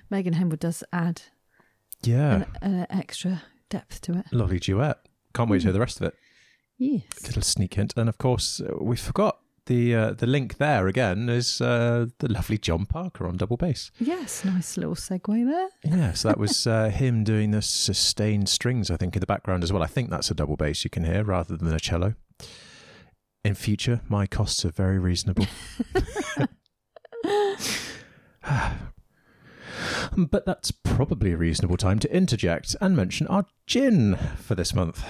Megan 0.09 0.33
Henwood 0.33 0.59
does 0.59 0.83
add 0.91 1.21
Yeah. 2.03 2.45
an, 2.61 2.73
an 2.73 2.87
extra 2.89 3.43
depth 3.69 4.01
to 4.01 4.17
it. 4.19 4.25
Lovely 4.31 4.59
duet. 4.59 4.97
Can't 5.33 5.49
wait 5.49 5.59
to 5.59 5.63
hear 5.65 5.73
the 5.73 5.79
rest 5.79 5.99
of 6.01 6.07
it. 6.07 6.15
Yes. 6.77 7.03
Little 7.25 7.41
sneak 7.43 7.75
hint. 7.75 7.93
And 7.95 8.09
of 8.09 8.17
course, 8.17 8.59
uh, 8.59 8.73
we 8.81 8.95
forgot 8.97 9.37
the 9.67 9.93
uh, 9.95 10.11
the 10.13 10.25
link 10.25 10.57
there 10.57 10.87
again 10.87 11.29
is 11.29 11.61
uh, 11.61 12.07
the 12.17 12.31
lovely 12.31 12.57
John 12.57 12.87
Parker 12.87 13.27
on 13.27 13.37
double 13.37 13.55
bass. 13.57 13.91
Yes, 13.99 14.43
nice 14.43 14.75
little 14.75 14.95
segue 14.95 15.45
there. 15.45 15.69
Yeah, 15.83 16.13
so 16.13 16.29
that 16.29 16.39
was 16.39 16.65
uh, 16.75 16.89
him 16.89 17.23
doing 17.23 17.51
the 17.51 17.61
sustained 17.61 18.49
strings, 18.49 18.89
I 18.89 18.97
think, 18.97 19.15
in 19.15 19.19
the 19.19 19.27
background 19.27 19.63
as 19.63 19.71
well. 19.71 19.83
I 19.83 19.87
think 19.87 20.09
that's 20.09 20.31
a 20.31 20.33
double 20.33 20.57
bass 20.57 20.83
you 20.83 20.89
can 20.89 21.03
hear 21.03 21.23
rather 21.23 21.55
than 21.55 21.71
a 21.71 21.79
cello. 21.79 22.15
In 23.43 23.55
future, 23.55 24.01
my 24.07 24.27
costs 24.27 24.63
are 24.65 24.71
very 24.71 24.99
reasonable. 24.99 25.47
but 30.15 30.45
that's 30.45 30.71
probably 30.71 31.31
a 31.31 31.37
reasonable 31.37 31.77
time 31.77 31.97
to 31.99 32.15
interject 32.15 32.75
and 32.79 32.95
mention 32.95 33.25
our 33.27 33.45
gin 33.65 34.15
for 34.37 34.53
this 34.53 34.75
month, 34.75 35.03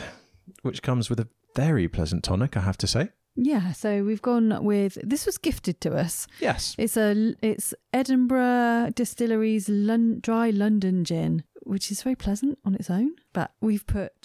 which 0.61 0.81
comes 0.81 1.09
with 1.09 1.19
a 1.19 1.27
very 1.55 1.89
pleasant 1.89 2.23
tonic, 2.23 2.55
I 2.55 2.61
have 2.61 2.77
to 2.77 2.87
say. 2.87 3.09
Yeah, 3.35 3.71
so 3.71 4.03
we've 4.03 4.21
gone 4.21 4.63
with 4.63 4.97
this 5.03 5.25
was 5.25 5.37
gifted 5.37 5.79
to 5.81 5.95
us. 5.95 6.27
Yes. 6.39 6.75
It's 6.77 6.97
a 6.97 7.33
it's 7.41 7.73
Edinburgh 7.93 8.91
Distillery's 8.95 9.69
Lon- 9.69 10.19
dry 10.21 10.49
London 10.49 11.05
gin, 11.05 11.43
which 11.63 11.91
is 11.91 12.03
very 12.03 12.15
pleasant 12.15 12.59
on 12.65 12.75
its 12.75 12.89
own. 12.89 13.11
But 13.31 13.51
we've 13.61 13.87
put 13.87 14.20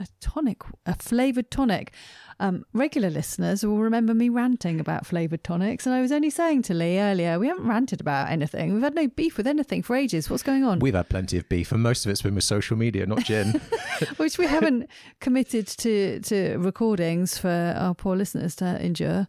a 0.00 0.06
tonic, 0.20 0.62
a 0.86 0.96
flavored 0.96 1.50
tonic. 1.50 1.92
Um, 2.40 2.64
regular 2.72 3.10
listeners 3.10 3.64
will 3.64 3.76
remember 3.76 4.14
me 4.14 4.30
ranting 4.30 4.80
about 4.80 5.06
flavored 5.06 5.44
tonics, 5.44 5.84
and 5.86 5.94
I 5.94 6.00
was 6.00 6.10
only 6.10 6.30
saying 6.30 6.62
to 6.62 6.74
Lee 6.74 6.98
earlier, 6.98 7.38
we 7.38 7.46
haven't 7.46 7.68
ranted 7.68 8.00
about 8.00 8.30
anything. 8.30 8.72
We've 8.72 8.82
had 8.82 8.94
no 8.94 9.08
beef 9.08 9.36
with 9.36 9.46
anything 9.46 9.82
for 9.82 9.94
ages. 9.94 10.30
What's 10.30 10.42
going 10.42 10.64
on? 10.64 10.78
We've 10.78 10.94
had 10.94 11.10
plenty 11.10 11.36
of 11.36 11.48
beef, 11.50 11.70
and 11.70 11.82
most 11.82 12.06
of 12.06 12.10
it's 12.10 12.22
been 12.22 12.34
with 12.34 12.44
social 12.44 12.78
media, 12.78 13.04
not 13.06 13.24
gin. 13.24 13.60
Which 14.16 14.38
we 14.38 14.46
haven't 14.46 14.88
committed 15.20 15.66
to 15.66 16.20
to 16.20 16.56
recordings 16.56 17.36
for 17.36 17.74
our 17.76 17.94
poor 17.94 18.16
listeners 18.16 18.54
to 18.56 18.82
endure. 18.82 19.28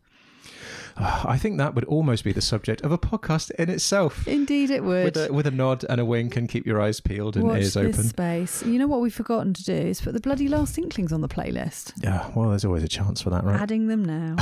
I 0.97 1.37
think 1.37 1.57
that 1.57 1.75
would 1.75 1.85
almost 1.85 2.23
be 2.23 2.31
the 2.31 2.41
subject 2.41 2.81
of 2.81 2.91
a 2.91 2.97
podcast 2.97 3.51
in 3.51 3.69
itself. 3.69 4.27
Indeed, 4.27 4.69
it 4.69 4.83
would. 4.83 5.05
With 5.15 5.17
a, 5.17 5.33
with 5.33 5.47
a 5.47 5.51
nod 5.51 5.85
and 5.89 5.99
a 5.99 6.05
wink 6.05 6.35
and 6.35 6.47
keep 6.49 6.65
your 6.65 6.81
eyes 6.81 6.99
peeled 6.99 7.35
and 7.35 7.45
Watch 7.45 7.61
ears 7.61 7.73
this 7.73 7.95
open. 7.95 8.03
space. 8.03 8.63
You 8.65 8.79
know 8.79 8.87
what 8.87 9.01
we've 9.01 9.13
forgotten 9.13 9.53
to 9.53 9.63
do 9.63 9.73
is 9.73 10.01
put 10.01 10.13
the 10.13 10.19
bloody 10.19 10.47
last 10.47 10.77
inklings 10.77 11.11
on 11.11 11.21
the 11.21 11.29
playlist. 11.29 11.93
Yeah, 12.03 12.29
well, 12.35 12.49
there's 12.49 12.65
always 12.65 12.83
a 12.83 12.87
chance 12.87 13.21
for 13.21 13.29
that, 13.29 13.43
right? 13.43 13.59
Adding 13.59 13.87
them 13.87 14.05
now. 14.05 14.35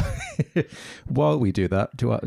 While 1.08 1.40
we 1.40 1.52
do 1.52 1.68
that, 1.68 1.96
do 1.96 2.12
I 2.12 2.20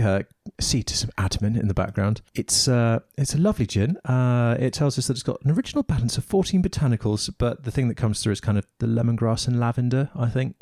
uh, 0.00 0.22
see 0.60 0.82
to 0.82 0.96
some 0.96 1.10
admin 1.18 1.58
in 1.60 1.68
the 1.68 1.74
background? 1.74 2.22
It's 2.34 2.68
uh, 2.68 3.00
it's 3.18 3.34
a 3.34 3.38
lovely 3.38 3.66
gin. 3.66 3.96
Uh, 3.98 4.56
it 4.58 4.72
tells 4.72 4.98
us 4.98 5.06
that 5.08 5.14
it's 5.14 5.22
got 5.22 5.42
an 5.44 5.50
original 5.50 5.82
balance 5.82 6.16
of 6.18 6.24
14 6.24 6.62
botanicals, 6.62 7.30
but 7.38 7.64
the 7.64 7.70
thing 7.70 7.88
that 7.88 7.96
comes 7.96 8.22
through 8.22 8.32
is 8.32 8.40
kind 8.40 8.58
of 8.58 8.66
the 8.78 8.86
lemongrass 8.86 9.46
and 9.46 9.58
lavender. 9.60 10.10
I 10.14 10.28
think 10.28 10.56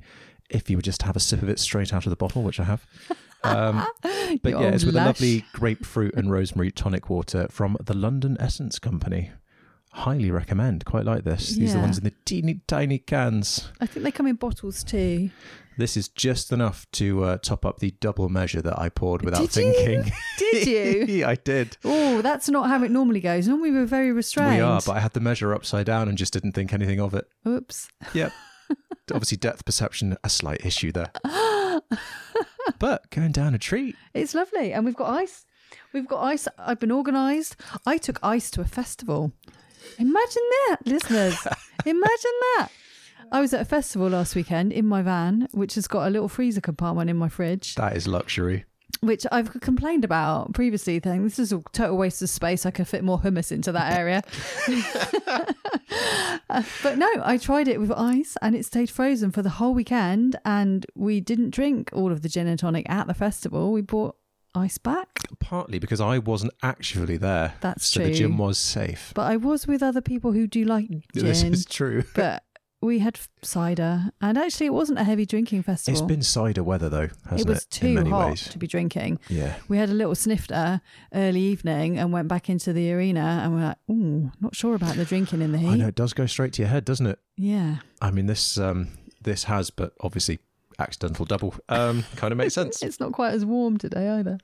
if 0.50 0.68
you 0.70 0.76
would 0.76 0.84
just 0.84 1.02
have 1.02 1.16
a 1.16 1.20
sip 1.20 1.42
of 1.42 1.48
it 1.48 1.58
straight 1.58 1.92
out 1.94 2.06
of 2.06 2.10
the 2.10 2.16
bottle, 2.16 2.42
which 2.42 2.60
I 2.60 2.64
have. 2.64 2.86
Um, 3.42 3.86
but 4.42 4.50
yeah, 4.52 4.64
it's 4.64 4.84
with 4.84 4.94
a 4.96 4.98
lovely 5.02 5.46
grapefruit 5.54 6.14
and 6.14 6.30
rosemary 6.30 6.70
tonic 6.70 7.08
water 7.08 7.46
from 7.50 7.78
the 7.82 7.94
London 7.96 8.36
Essence 8.38 8.78
Company. 8.78 9.30
Highly 9.92 10.30
recommend. 10.30 10.84
Quite 10.84 11.06
like 11.06 11.24
this. 11.24 11.56
These 11.56 11.70
are 11.70 11.78
the 11.78 11.80
ones 11.80 11.96
in 11.96 12.04
the 12.04 12.12
teeny 12.26 12.60
tiny 12.68 12.98
cans. 12.98 13.70
I 13.80 13.86
think 13.86 14.04
they 14.04 14.12
come 14.12 14.26
in 14.26 14.36
bottles 14.36 14.84
too. 14.84 15.30
This 15.78 15.96
is 15.96 16.08
just 16.08 16.52
enough 16.52 16.86
to 16.92 17.24
uh, 17.24 17.38
top 17.38 17.64
up 17.64 17.78
the 17.78 17.92
double 18.00 18.28
measure 18.28 18.60
that 18.60 18.78
I 18.78 18.90
poured 18.90 19.22
without 19.22 19.38
Did 19.50 19.56
you? 19.56 19.72
thinking. 19.72 20.12
Did 20.38 21.08
you? 21.08 21.24
I 21.24 21.36
did. 21.36 21.78
oh, 21.82 22.20
that's 22.20 22.50
not 22.50 22.68
how 22.68 22.82
it 22.84 22.90
normally 22.90 23.20
goes. 23.20 23.48
Normally 23.48 23.70
we're 23.70 23.86
very 23.86 24.12
restrained. 24.12 24.56
We 24.56 24.60
are, 24.60 24.82
but 24.84 24.92
I 24.92 25.00
had 25.00 25.14
the 25.14 25.20
measure 25.20 25.54
upside 25.54 25.86
down 25.86 26.10
and 26.10 26.18
just 26.18 26.34
didn't 26.34 26.52
think 26.52 26.74
anything 26.74 27.00
of 27.00 27.14
it. 27.14 27.26
Oops. 27.48 27.88
Yep. 28.12 28.32
Obviously, 29.12 29.36
depth 29.36 29.64
perception, 29.64 30.16
a 30.22 30.28
slight 30.28 30.64
issue 30.64 30.92
there. 30.92 31.10
but 32.78 33.10
going 33.10 33.32
down 33.32 33.54
a 33.54 33.58
treat. 33.58 33.96
It's 34.14 34.34
lovely. 34.34 34.72
And 34.72 34.84
we've 34.84 34.96
got 34.96 35.10
ice. 35.10 35.46
We've 35.92 36.06
got 36.06 36.22
ice. 36.22 36.46
I've 36.58 36.78
been 36.78 36.92
organised. 36.92 37.56
I 37.86 37.98
took 37.98 38.18
ice 38.22 38.50
to 38.52 38.60
a 38.60 38.64
festival. 38.64 39.32
Imagine 39.98 40.42
that, 40.68 40.78
listeners. 40.84 41.36
Imagine 41.86 42.36
that. 42.56 42.68
I 43.32 43.40
was 43.40 43.54
at 43.54 43.60
a 43.60 43.64
festival 43.64 44.08
last 44.08 44.34
weekend 44.34 44.72
in 44.72 44.86
my 44.86 45.02
van, 45.02 45.48
which 45.52 45.74
has 45.74 45.86
got 45.86 46.06
a 46.06 46.10
little 46.10 46.28
freezer 46.28 46.60
compartment 46.60 47.10
in 47.10 47.16
my 47.16 47.28
fridge. 47.28 47.76
That 47.76 47.96
is 47.96 48.08
luxury. 48.08 48.64
Which 49.00 49.26
I've 49.32 49.60
complained 49.60 50.04
about 50.04 50.52
previously, 50.52 50.98
thinking 51.00 51.24
this 51.24 51.38
is 51.38 51.52
a 51.52 51.62
total 51.72 51.96
waste 51.96 52.20
of 52.22 52.30
space. 52.30 52.66
I 52.66 52.70
could 52.70 52.88
fit 52.88 53.04
more 53.04 53.18
hummus 53.18 53.52
into 53.52 53.72
that 53.72 53.96
area. 53.96 54.22
Uh, 56.48 56.62
but 56.82 56.98
no, 56.98 57.08
I 57.22 57.38
tried 57.38 57.68
it 57.68 57.80
with 57.80 57.92
ice 57.92 58.36
and 58.42 58.54
it 58.54 58.64
stayed 58.64 58.90
frozen 58.90 59.30
for 59.30 59.42
the 59.42 59.50
whole 59.50 59.74
weekend. 59.74 60.36
And 60.44 60.86
we 60.94 61.20
didn't 61.20 61.50
drink 61.50 61.90
all 61.92 62.12
of 62.12 62.22
the 62.22 62.28
gin 62.28 62.46
and 62.46 62.58
tonic 62.58 62.88
at 62.88 63.06
the 63.06 63.14
festival. 63.14 63.72
We 63.72 63.80
bought 63.80 64.16
ice 64.54 64.78
back. 64.78 65.08
Partly 65.38 65.78
because 65.78 66.00
I 66.00 66.18
wasn't 66.18 66.52
actually 66.62 67.16
there. 67.16 67.54
That's 67.60 67.86
so 67.86 68.00
true. 68.00 68.10
the 68.10 68.14
gym 68.14 68.38
was 68.38 68.58
safe. 68.58 69.12
But 69.14 69.30
I 69.30 69.36
was 69.36 69.66
with 69.66 69.82
other 69.82 70.00
people 70.00 70.32
who 70.32 70.46
do 70.46 70.64
like 70.64 70.88
gin. 70.88 71.02
This 71.14 71.42
gin. 71.42 71.52
is 71.52 71.64
true. 71.64 72.04
but 72.14 72.42
we 72.82 72.98
had 72.98 73.18
cider. 73.42 74.10
And 74.20 74.38
actually, 74.38 74.66
it 74.66 74.72
wasn't 74.72 74.98
a 74.98 75.04
heavy 75.04 75.26
drinking 75.26 75.62
festival. 75.62 75.98
It's 76.00 76.06
been 76.06 76.22
cider 76.22 76.62
weather 76.62 76.88
though, 76.88 77.08
hasn't 77.24 77.40
it 77.40 77.46
it? 77.46 77.48
was 77.48 77.66
in 77.82 78.04
too 78.04 78.10
hot 78.10 78.28
ways. 78.30 78.48
to 78.48 78.58
be 78.58 78.66
drinking. 78.66 79.18
Yeah. 79.28 79.56
We 79.68 79.76
had 79.76 79.90
a 79.90 79.94
little 79.94 80.14
snifter 80.14 80.80
early 81.14 81.40
evening 81.40 81.98
and 81.98 82.12
went 82.12 82.28
back 82.28 82.48
into 82.48 82.72
the 82.72 82.92
arena 82.92 83.40
and 83.44 83.54
we're 83.54 83.66
like, 83.66 83.78
ooh, 83.90 84.32
not 84.40 84.54
sure 84.54 84.74
about 84.74 84.96
the 84.96 85.04
drinking 85.04 85.42
in 85.42 85.52
the 85.52 85.58
heat." 85.58 85.68
I 85.68 85.76
know 85.76 85.88
it 85.88 85.94
does 85.94 86.12
go 86.12 86.26
straight 86.26 86.52
to 86.54 86.62
your 86.62 86.70
head, 86.70 86.84
doesn't 86.84 87.06
it? 87.06 87.18
Yeah. 87.36 87.76
I 88.00 88.10
mean, 88.10 88.26
this 88.26 88.58
um, 88.58 88.88
this 89.22 89.44
has, 89.44 89.70
but 89.70 89.92
obviously 90.00 90.38
accidental 90.78 91.26
double 91.26 91.54
um, 91.68 92.04
kind 92.16 92.32
of 92.32 92.38
makes 92.38 92.54
sense. 92.54 92.82
It's 92.82 93.00
not 93.00 93.12
quite 93.12 93.34
as 93.34 93.44
warm 93.44 93.76
today 93.78 94.08
either. 94.08 94.38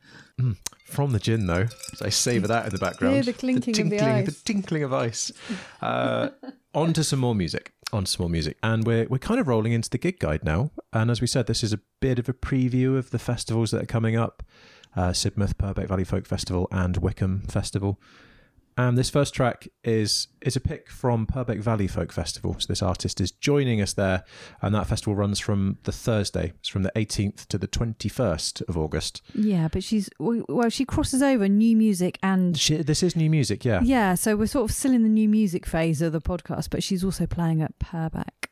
From 0.84 1.12
the 1.12 1.18
gin, 1.18 1.46
though, 1.46 1.66
so 1.94 2.04
I 2.06 2.10
savour 2.10 2.46
that 2.48 2.66
in 2.66 2.70
the 2.72 2.78
background. 2.78 3.14
Hear 3.14 3.22
the 3.22 3.32
clinking 3.32 3.70
of 3.80 3.90
the 3.90 3.96
tinkling, 3.96 4.14
ice. 4.14 4.26
the 4.26 4.44
tinkling 4.44 4.82
of 4.82 4.92
ice. 4.92 5.32
Uh, 5.80 6.28
on 6.76 6.92
to 6.92 7.02
some 7.02 7.18
more 7.18 7.34
music. 7.34 7.72
On 7.92 8.04
to 8.04 8.10
some 8.10 8.24
more 8.24 8.30
music, 8.30 8.58
and 8.62 8.86
we're 8.86 9.06
we're 9.08 9.18
kind 9.18 9.40
of 9.40 9.48
rolling 9.48 9.72
into 9.72 9.88
the 9.88 9.98
gig 9.98 10.18
guide 10.18 10.44
now. 10.44 10.70
And 10.92 11.10
as 11.10 11.20
we 11.20 11.26
said, 11.26 11.46
this 11.46 11.64
is 11.64 11.72
a 11.72 11.80
bit 12.00 12.18
of 12.18 12.28
a 12.28 12.32
preview 12.32 12.98
of 12.98 13.10
the 13.10 13.18
festivals 13.18 13.70
that 13.70 13.82
are 13.82 13.86
coming 13.86 14.16
up: 14.16 14.42
uh, 14.94 15.10
Sidmouth, 15.10 15.56
Purbeck 15.56 15.88
Valley 15.88 16.04
Folk 16.04 16.26
Festival, 16.26 16.68
and 16.70 16.98
Wickham 16.98 17.40
Festival. 17.48 17.98
And 18.78 18.98
this 18.98 19.08
first 19.08 19.32
track 19.34 19.68
is 19.84 20.28
is 20.42 20.54
a 20.54 20.60
pick 20.60 20.90
from 20.90 21.26
Purbeck 21.26 21.60
Valley 21.60 21.86
Folk 21.86 22.12
Festival. 22.12 22.56
So 22.58 22.66
this 22.68 22.82
artist 22.82 23.22
is 23.22 23.30
joining 23.30 23.80
us 23.80 23.94
there, 23.94 24.24
and 24.60 24.74
that 24.74 24.86
festival 24.86 25.14
runs 25.14 25.40
from 25.40 25.78
the 25.84 25.92
Thursday. 25.92 26.52
It's 26.58 26.68
from 26.68 26.82
the 26.82 26.92
18th 26.94 27.46
to 27.46 27.58
the 27.58 27.68
21st 27.68 28.68
of 28.68 28.76
August. 28.76 29.22
Yeah, 29.34 29.68
but 29.68 29.82
she's, 29.82 30.10
well, 30.18 30.68
she 30.68 30.84
crosses 30.84 31.22
over 31.22 31.48
new 31.48 31.74
music 31.74 32.18
and. 32.22 32.58
She, 32.58 32.76
this 32.76 33.02
is 33.02 33.16
new 33.16 33.30
music, 33.30 33.64
yeah. 33.64 33.80
Yeah, 33.82 34.14
so 34.14 34.36
we're 34.36 34.46
sort 34.46 34.70
of 34.70 34.76
still 34.76 34.92
in 34.92 35.02
the 35.02 35.08
new 35.08 35.28
music 35.28 35.64
phase 35.64 36.02
of 36.02 36.12
the 36.12 36.20
podcast, 36.20 36.68
but 36.70 36.82
she's 36.82 37.02
also 37.02 37.26
playing 37.26 37.62
at 37.62 37.78
Purbeck. 37.78 38.50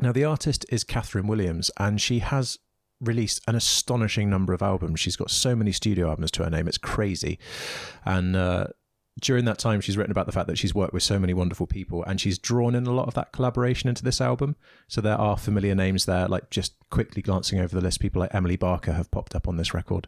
Now, 0.00 0.12
the 0.12 0.24
artist 0.24 0.64
is 0.70 0.82
Kathryn 0.82 1.26
Williams, 1.26 1.70
and 1.78 2.00
she 2.00 2.20
has 2.20 2.58
released 3.00 3.42
an 3.46 3.54
astonishing 3.54 4.30
number 4.30 4.54
of 4.54 4.62
albums. 4.62 5.00
She's 5.00 5.16
got 5.16 5.30
so 5.30 5.54
many 5.54 5.72
studio 5.72 6.08
albums 6.08 6.30
to 6.32 6.44
her 6.44 6.50
name, 6.50 6.66
it's 6.68 6.78
crazy. 6.78 7.38
And 8.04 8.34
uh, 8.34 8.68
during 9.20 9.44
that 9.46 9.58
time, 9.58 9.80
she's 9.80 9.96
written 9.96 10.10
about 10.10 10.26
the 10.26 10.32
fact 10.32 10.46
that 10.48 10.58
she's 10.58 10.74
worked 10.74 10.92
with 10.92 11.02
so 11.02 11.18
many 11.18 11.32
wonderful 11.32 11.66
people, 11.66 12.04
and 12.04 12.20
she's 12.20 12.38
drawn 12.38 12.74
in 12.74 12.86
a 12.86 12.92
lot 12.92 13.08
of 13.08 13.14
that 13.14 13.32
collaboration 13.32 13.88
into 13.88 14.04
this 14.04 14.20
album. 14.20 14.56
So 14.88 15.00
there 15.00 15.16
are 15.16 15.36
familiar 15.36 15.74
names 15.74 16.04
there, 16.04 16.28
like 16.28 16.50
just 16.50 16.74
quickly 16.90 17.22
glancing 17.22 17.58
over 17.58 17.74
the 17.74 17.80
list, 17.82 18.00
people 18.00 18.20
like 18.20 18.34
Emily 18.34 18.56
Barker 18.56 18.92
have 18.92 19.10
popped 19.10 19.34
up 19.34 19.48
on 19.48 19.56
this 19.56 19.72
record. 19.72 20.06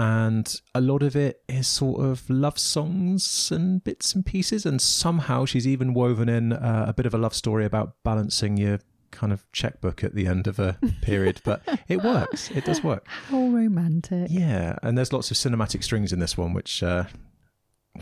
And 0.00 0.60
a 0.74 0.80
lot 0.80 1.02
of 1.02 1.16
it 1.16 1.42
is 1.48 1.66
sort 1.66 2.04
of 2.04 2.28
love 2.30 2.56
songs 2.58 3.50
and 3.50 3.82
bits 3.82 4.14
and 4.14 4.24
pieces. 4.24 4.64
And 4.64 4.80
somehow 4.80 5.44
she's 5.44 5.66
even 5.66 5.92
woven 5.92 6.28
in 6.28 6.52
uh, 6.52 6.84
a 6.86 6.92
bit 6.92 7.04
of 7.06 7.14
a 7.14 7.18
love 7.18 7.34
story 7.34 7.64
about 7.64 7.96
balancing 8.04 8.56
your 8.56 8.78
kind 9.10 9.32
of 9.32 9.50
checkbook 9.50 10.04
at 10.04 10.14
the 10.14 10.26
end 10.28 10.46
of 10.46 10.60
a 10.60 10.78
period. 11.02 11.40
but 11.44 11.62
it 11.88 12.04
works. 12.04 12.48
It 12.52 12.64
does 12.64 12.84
work. 12.84 13.08
How 13.08 13.48
romantic. 13.48 14.28
Yeah. 14.30 14.76
And 14.84 14.96
there's 14.96 15.12
lots 15.12 15.32
of 15.32 15.36
cinematic 15.36 15.82
strings 15.82 16.12
in 16.12 16.20
this 16.20 16.36
one, 16.36 16.52
which, 16.52 16.80
uh, 16.82 17.04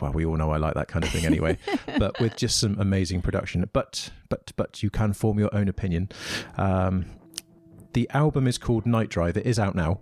well, 0.01 0.13
we 0.13 0.25
all 0.25 0.37
know 0.37 0.51
I 0.51 0.57
like 0.57 0.75
that 0.75 0.89
kind 0.89 1.05
of 1.05 1.11
thing 1.11 1.25
anyway. 1.25 1.59
but 1.99 2.19
with 2.21 2.37
just 2.37 2.59
some 2.59 2.79
amazing 2.81 3.23
production. 3.23 3.69
But, 3.73 4.11
but, 4.29 4.53
but 4.57 4.83
you 4.83 4.91
can 4.91 5.13
form 5.13 5.39
your 5.39 5.55
own 5.55 5.69
opinion. 5.69 6.09
Um, 6.57 7.07
the 7.93 8.09
album 8.13 8.47
is 8.47 8.59
called 8.59 8.87
Night 8.87 9.09
Drive. 9.09 9.37
It 9.37 9.47
is 9.47 9.59
out 9.59 9.75
now. 9.75 10.01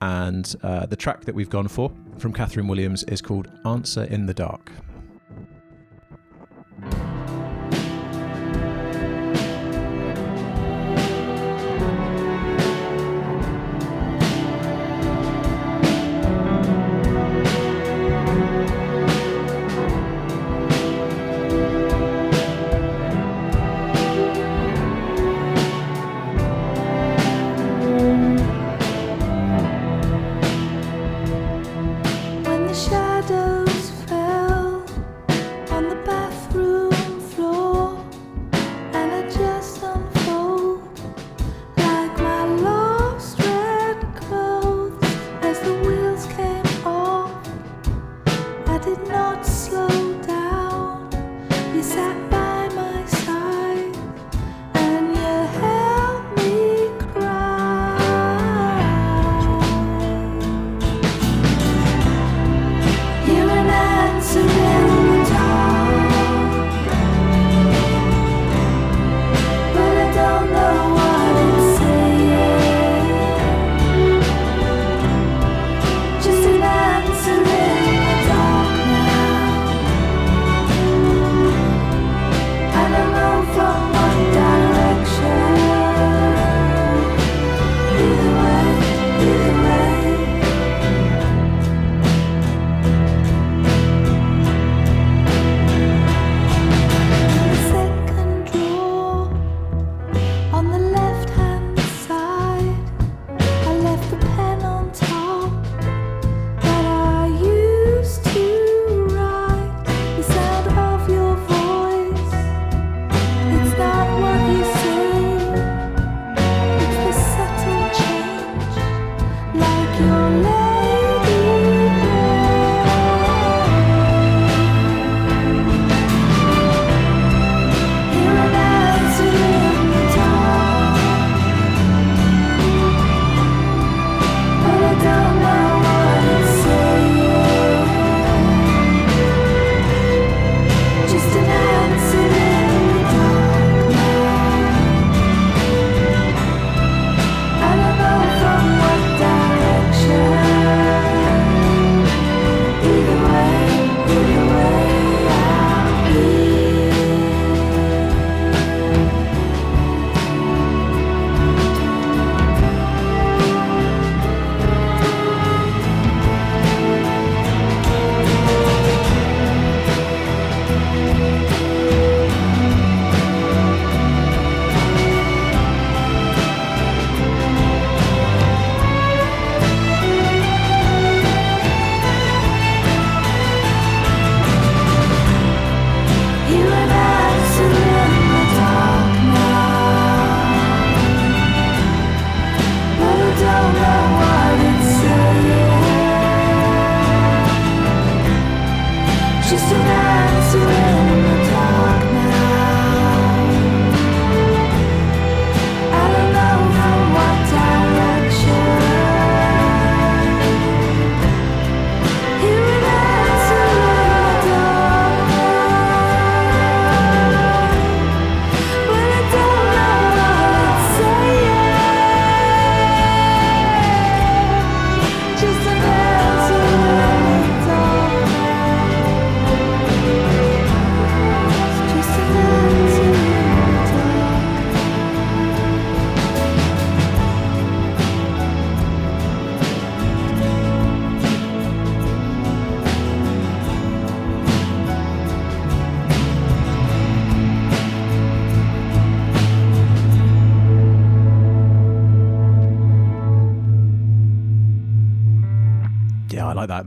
And 0.00 0.54
uh, 0.62 0.86
the 0.86 0.96
track 0.96 1.24
that 1.24 1.34
we've 1.34 1.50
gone 1.50 1.68
for 1.68 1.92
from 2.18 2.32
Kathryn 2.32 2.68
Williams 2.68 3.04
is 3.04 3.22
called 3.22 3.50
Answer 3.64 4.04
in 4.04 4.26
the 4.26 4.34
Dark. 4.34 4.70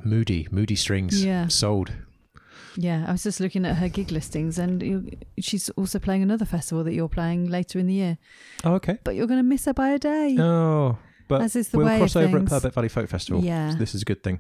Moody, 0.08 0.48
moody 0.52 0.76
strings. 0.76 1.24
Yeah. 1.24 1.48
Sold. 1.48 1.92
Yeah, 2.76 3.06
I 3.08 3.12
was 3.12 3.24
just 3.24 3.40
looking 3.40 3.66
at 3.66 3.78
her 3.78 3.90
gig 3.90 4.12
listings, 4.12 4.60
and 4.60 4.84
you, 4.84 5.18
she's 5.40 5.70
also 5.72 5.98
playing 5.98 6.22
another 6.22 6.46
festival 6.46 6.84
that 6.84 6.94
you're 6.94 7.10
playing 7.10 7.50
later 7.50 7.80
in 7.80 7.88
the 7.88 7.94
year. 7.94 8.18
Oh, 8.64 8.76
okay. 8.76 9.00
But 9.04 9.16
you're 9.16 9.26
going 9.26 9.40
to 9.40 9.44
miss 9.44 9.66
her 9.66 9.74
by 9.74 9.90
a 9.90 10.00
day. 10.00 10.38
Oh, 10.40 11.00
but 11.28 11.42
As 11.42 11.56
is 11.56 11.70
the 11.70 11.78
we'll 11.78 11.88
way 11.88 11.98
cross 11.98 12.16
over 12.16 12.38
at 12.38 12.46
Purbeck 12.46 12.74
Valley 12.74 12.88
Folk 12.88 13.10
Festival. 13.10 13.44
Yeah. 13.44 13.72
So 13.72 13.78
this 13.78 13.94
is 13.94 14.02
a 14.02 14.06
good 14.06 14.24
thing. 14.24 14.40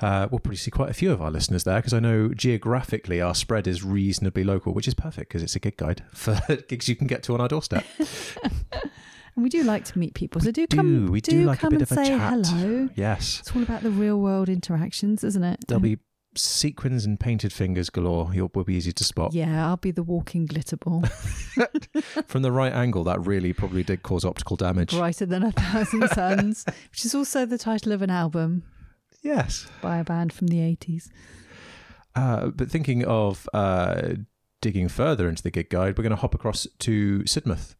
Uh, 0.00 0.28
we'll 0.30 0.38
probably 0.38 0.56
see 0.56 0.70
quite 0.70 0.88
a 0.90 0.94
few 0.94 1.10
of 1.10 1.20
our 1.20 1.30
listeners 1.30 1.64
there 1.64 1.76
because 1.76 1.92
I 1.92 1.98
know 1.98 2.28
geographically 2.28 3.20
our 3.20 3.34
spread 3.34 3.66
is 3.66 3.82
reasonably 3.82 4.44
local, 4.44 4.72
which 4.72 4.86
is 4.86 4.94
perfect 4.94 5.30
because 5.30 5.42
it's 5.42 5.56
a 5.56 5.58
gig 5.58 5.76
guide 5.76 6.04
for 6.12 6.38
gigs 6.68 6.88
you 6.88 6.94
can 6.94 7.08
get 7.08 7.22
to 7.24 7.34
on 7.34 7.40
our 7.40 7.48
doorstep. 7.48 7.84
And 9.34 9.42
we 9.42 9.48
do 9.48 9.62
like 9.64 9.84
to 9.86 9.98
meet 9.98 10.14
people, 10.14 10.40
so 10.42 10.50
do, 10.50 10.66
do. 10.66 10.76
come. 10.76 11.06
We 11.06 11.20
do 11.22 11.44
like 11.44 11.58
a 11.58 11.60
come 11.62 11.70
bit 11.70 11.80
and 11.80 11.82
of 11.90 11.92
a 11.92 12.04
say 12.04 12.08
chat. 12.10 12.46
hello. 12.46 12.88
yes. 12.94 13.40
It's 13.40 13.54
all 13.56 13.62
about 13.62 13.82
the 13.82 13.90
real 13.90 14.18
world 14.20 14.48
interactions, 14.50 15.24
isn't 15.24 15.42
it? 15.42 15.64
There'll 15.68 15.80
be 15.80 15.98
sequins 16.34 17.04
and 17.06 17.18
painted 17.20 17.52
fingers 17.52 17.88
galore. 17.90 18.30
You'll 18.34 18.50
will 18.54 18.64
be 18.64 18.74
easy 18.74 18.92
to 18.92 19.04
spot. 19.04 19.32
Yeah, 19.32 19.66
I'll 19.66 19.76
be 19.78 19.90
the 19.90 20.02
walking 20.02 20.46
glitter 20.46 20.76
ball, 20.76 21.02
From 22.26 22.42
the 22.42 22.52
right 22.52 22.72
angle, 22.72 23.04
that 23.04 23.20
really 23.26 23.52
probably 23.52 23.82
did 23.82 24.02
cause 24.02 24.24
optical 24.24 24.56
damage. 24.56 24.90
brighter 24.90 25.26
than 25.26 25.42
a 25.42 25.52
thousand 25.52 26.08
suns, 26.14 26.64
which 26.90 27.04
is 27.04 27.14
also 27.14 27.46
the 27.46 27.58
title 27.58 27.92
of 27.92 28.02
an 28.02 28.10
album 28.10 28.62
Yes. 29.22 29.66
by 29.80 29.98
a 29.98 30.04
band 30.04 30.32
from 30.32 30.48
the 30.48 30.60
eighties. 30.60 31.10
Uh, 32.14 32.48
but 32.48 32.70
thinking 32.70 33.04
of 33.04 33.48
uh, 33.54 34.14
digging 34.60 34.88
further 34.88 35.28
into 35.28 35.42
the 35.42 35.50
gig 35.50 35.70
guide, 35.70 35.96
we're 35.96 36.02
going 36.02 36.10
to 36.10 36.16
hop 36.20 36.34
across 36.34 36.66
to 36.80 37.20
Sidmouth, 37.20 37.74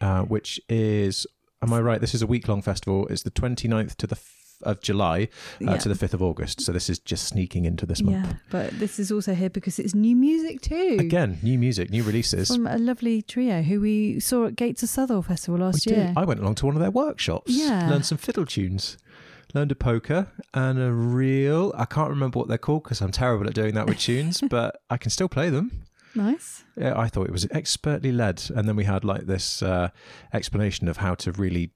uh, 0.00 0.22
which 0.22 0.60
is, 0.68 1.26
am 1.62 1.72
I 1.72 1.80
right? 1.80 2.00
This 2.00 2.14
is 2.14 2.22
a 2.22 2.26
week 2.26 2.48
long 2.48 2.62
festival. 2.62 3.06
It's 3.08 3.22
the 3.22 3.30
29th 3.30 3.96
to 3.96 4.06
the 4.06 4.16
f- 4.16 4.36
of 4.62 4.82
July 4.82 5.22
uh, 5.22 5.70
Yeah. 5.72 5.76
to 5.78 5.88
the 5.88 5.94
5th 5.94 6.12
of 6.12 6.22
August. 6.22 6.60
So 6.60 6.70
this 6.70 6.90
is 6.90 6.98
just 6.98 7.26
sneaking 7.26 7.64
into 7.64 7.86
this 7.86 8.02
month. 8.02 8.26
Yeah, 8.26 8.32
but 8.50 8.78
this 8.78 8.98
is 8.98 9.10
also 9.10 9.32
here 9.34 9.48
because 9.48 9.78
it's 9.78 9.94
new 9.94 10.14
music 10.14 10.60
too. 10.60 10.98
Again, 11.00 11.38
new 11.42 11.58
music, 11.58 11.90
new 11.90 12.02
releases. 12.02 12.48
from 12.54 12.66
a 12.66 12.76
lovely 12.76 13.22
trio 13.22 13.62
who 13.62 13.80
we 13.80 14.20
saw 14.20 14.46
at 14.46 14.56
Gate 14.56 14.76
to 14.78 14.86
Southwell 14.86 15.22
Festival 15.22 15.60
last 15.60 15.86
We 15.86 15.92
did. 15.94 15.98
year. 15.98 16.12
I 16.14 16.24
went 16.26 16.40
along 16.40 16.56
to 16.56 16.66
one 16.66 16.74
of 16.76 16.80
their 16.82 16.90
workshops. 16.90 17.50
Yeah. 17.50 17.88
Learned 17.88 18.04
some 18.04 18.18
fiddle 18.18 18.44
tunes. 18.44 18.98
Learned 19.54 19.72
a 19.72 19.74
polka 19.74 20.28
and 20.52 20.78
a 20.78 20.92
reel. 20.92 21.72
I 21.76 21.84
can't 21.86 22.10
remember 22.10 22.38
what 22.38 22.48
they're 22.48 22.58
called 22.58 22.84
because 22.84 23.00
I'm 23.00 23.10
terrible 23.12 23.46
at 23.48 23.54
doing 23.54 23.74
that 23.74 23.86
with 23.86 23.98
tunes, 23.98 24.42
but 24.50 24.82
I 24.90 24.96
can 24.98 25.10
still 25.10 25.28
play 25.28 25.48
them. 25.50 25.84
Nice. 26.14 26.64
Yeah, 26.76 26.98
I 26.98 27.08
thought 27.08 27.26
it 27.26 27.32
was 27.32 27.46
expertly 27.50 28.12
led, 28.12 28.42
and 28.54 28.68
then 28.68 28.76
we 28.76 28.84
had 28.84 29.04
like 29.04 29.26
this 29.26 29.62
uh, 29.62 29.90
explanation 30.32 30.88
of 30.88 30.98
how 30.98 31.14
to 31.16 31.32
really 31.32 31.72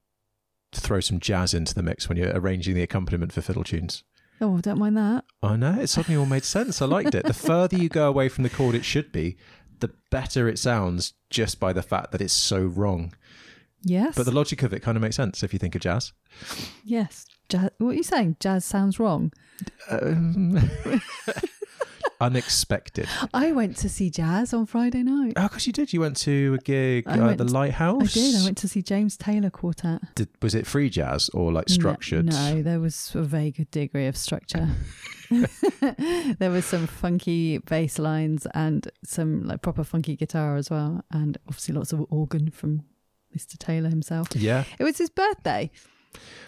throw 0.73 1.01
some 1.01 1.21
jazz 1.21 1.55
into 1.55 1.75
the 1.75 1.83
mix 1.83 2.09
when 2.09 2.19
you're 2.19 2.33
arranging 2.33 2.75
the 2.75 2.83
accompaniment 2.83 3.33
for 3.33 3.41
fiddle 3.43 3.65
tunes. 3.65 4.03
Oh, 4.41 4.59
don't 4.59 4.79
mind 4.79 4.97
that. 4.97 5.25
I 5.43 5.57
know 5.57 5.79
it 5.81 5.87
suddenly 5.87 6.19
all 6.19 6.27
made 6.27 6.45
sense. 6.45 6.83
I 6.83 6.87
liked 6.87 7.15
it. 7.15 7.25
The 7.25 7.33
further 7.33 7.77
you 7.77 7.89
go 7.89 8.09
away 8.09 8.29
from 8.29 8.43
the 8.43 8.51
chord 8.51 8.75
it 8.75 8.85
should 8.85 9.13
be, 9.13 9.37
the 9.79 9.93
better 10.11 10.49
it 10.49 10.59
sounds, 10.59 11.15
just 11.31 11.61
by 11.61 11.73
the 11.73 11.83
fact 11.83 12.11
that 12.13 12.21
it's 12.21 12.33
so 12.33 12.63
wrong. 12.63 13.15
Yes. 13.83 14.17
But 14.17 14.25
the 14.25 14.33
logic 14.33 14.63
of 14.63 14.73
it 14.73 14.81
kind 14.81 14.97
of 14.97 15.03
makes 15.03 15.17
sense 15.17 15.43
if 15.43 15.53
you 15.53 15.59
think 15.59 15.75
of 15.75 15.83
jazz. 15.83 16.13
yes. 16.85 17.27
Jazz, 17.49 17.71
what 17.79 17.91
are 17.91 17.95
you 17.95 18.03
saying? 18.03 18.37
Jazz 18.41 18.65
sounds 18.65 18.99
wrong. 18.99 19.31
Um, 19.91 20.55
unexpected. 22.21 23.09
I 23.33 23.53
went 23.53 23.77
to 23.79 23.89
see 23.89 24.11
jazz 24.11 24.53
on 24.53 24.67
Friday 24.67 25.03
night. 25.03 25.35
Oh, 25.37 25.45
because 25.45 25.67
you 25.67 25.73
did. 25.73 25.93
You 25.93 26.01
went 26.01 26.17
to 26.19 26.55
a 26.55 26.59
gig 26.63 27.05
I 27.07 27.19
at 27.31 27.39
the 27.39 27.45
Lighthouse. 27.45 28.03
I 28.03 28.07
did. 28.07 28.37
I 28.37 28.45
went 28.45 28.57
to 28.59 28.69
see 28.69 28.83
James 28.83 29.17
Taylor 29.17 29.51
Quartet. 29.51 30.03
Did, 30.15 30.29
was 30.43 30.55
it 30.55 30.67
free 30.67 30.91
jazz 30.91 31.29
or 31.31 31.53
like 31.53 31.69
No- 31.69 31.75
structured? 31.75 32.27
No, 32.27 32.63
there 32.63 32.81
was 32.81 33.13
a 33.15 33.23
vague 33.23 33.71
degree 33.71 34.07
of 34.07 34.17
structure. 34.17 34.69
there 36.39 36.51
was 36.51 36.65
some 36.65 36.87
funky 36.87 37.59
bass 37.59 37.99
lines 37.99 38.47
and 38.55 38.89
some 39.05 39.45
like 39.45 39.63
proper 39.63 39.85
funky 39.85 40.17
guitar 40.17 40.57
as 40.57 40.71
well, 40.71 41.05
and 41.11 41.39
obviously 41.49 41.75
lots 41.75 41.93
of 41.93 42.05
organ 42.11 42.51
from 42.51 42.85
Mr. 43.37 43.59
Taylor 43.59 43.89
himself. 43.89 44.29
Yeah. 44.35 44.65
It 44.79 44.85
was 44.85 44.99
his 44.99 45.11
birthday. 45.11 45.71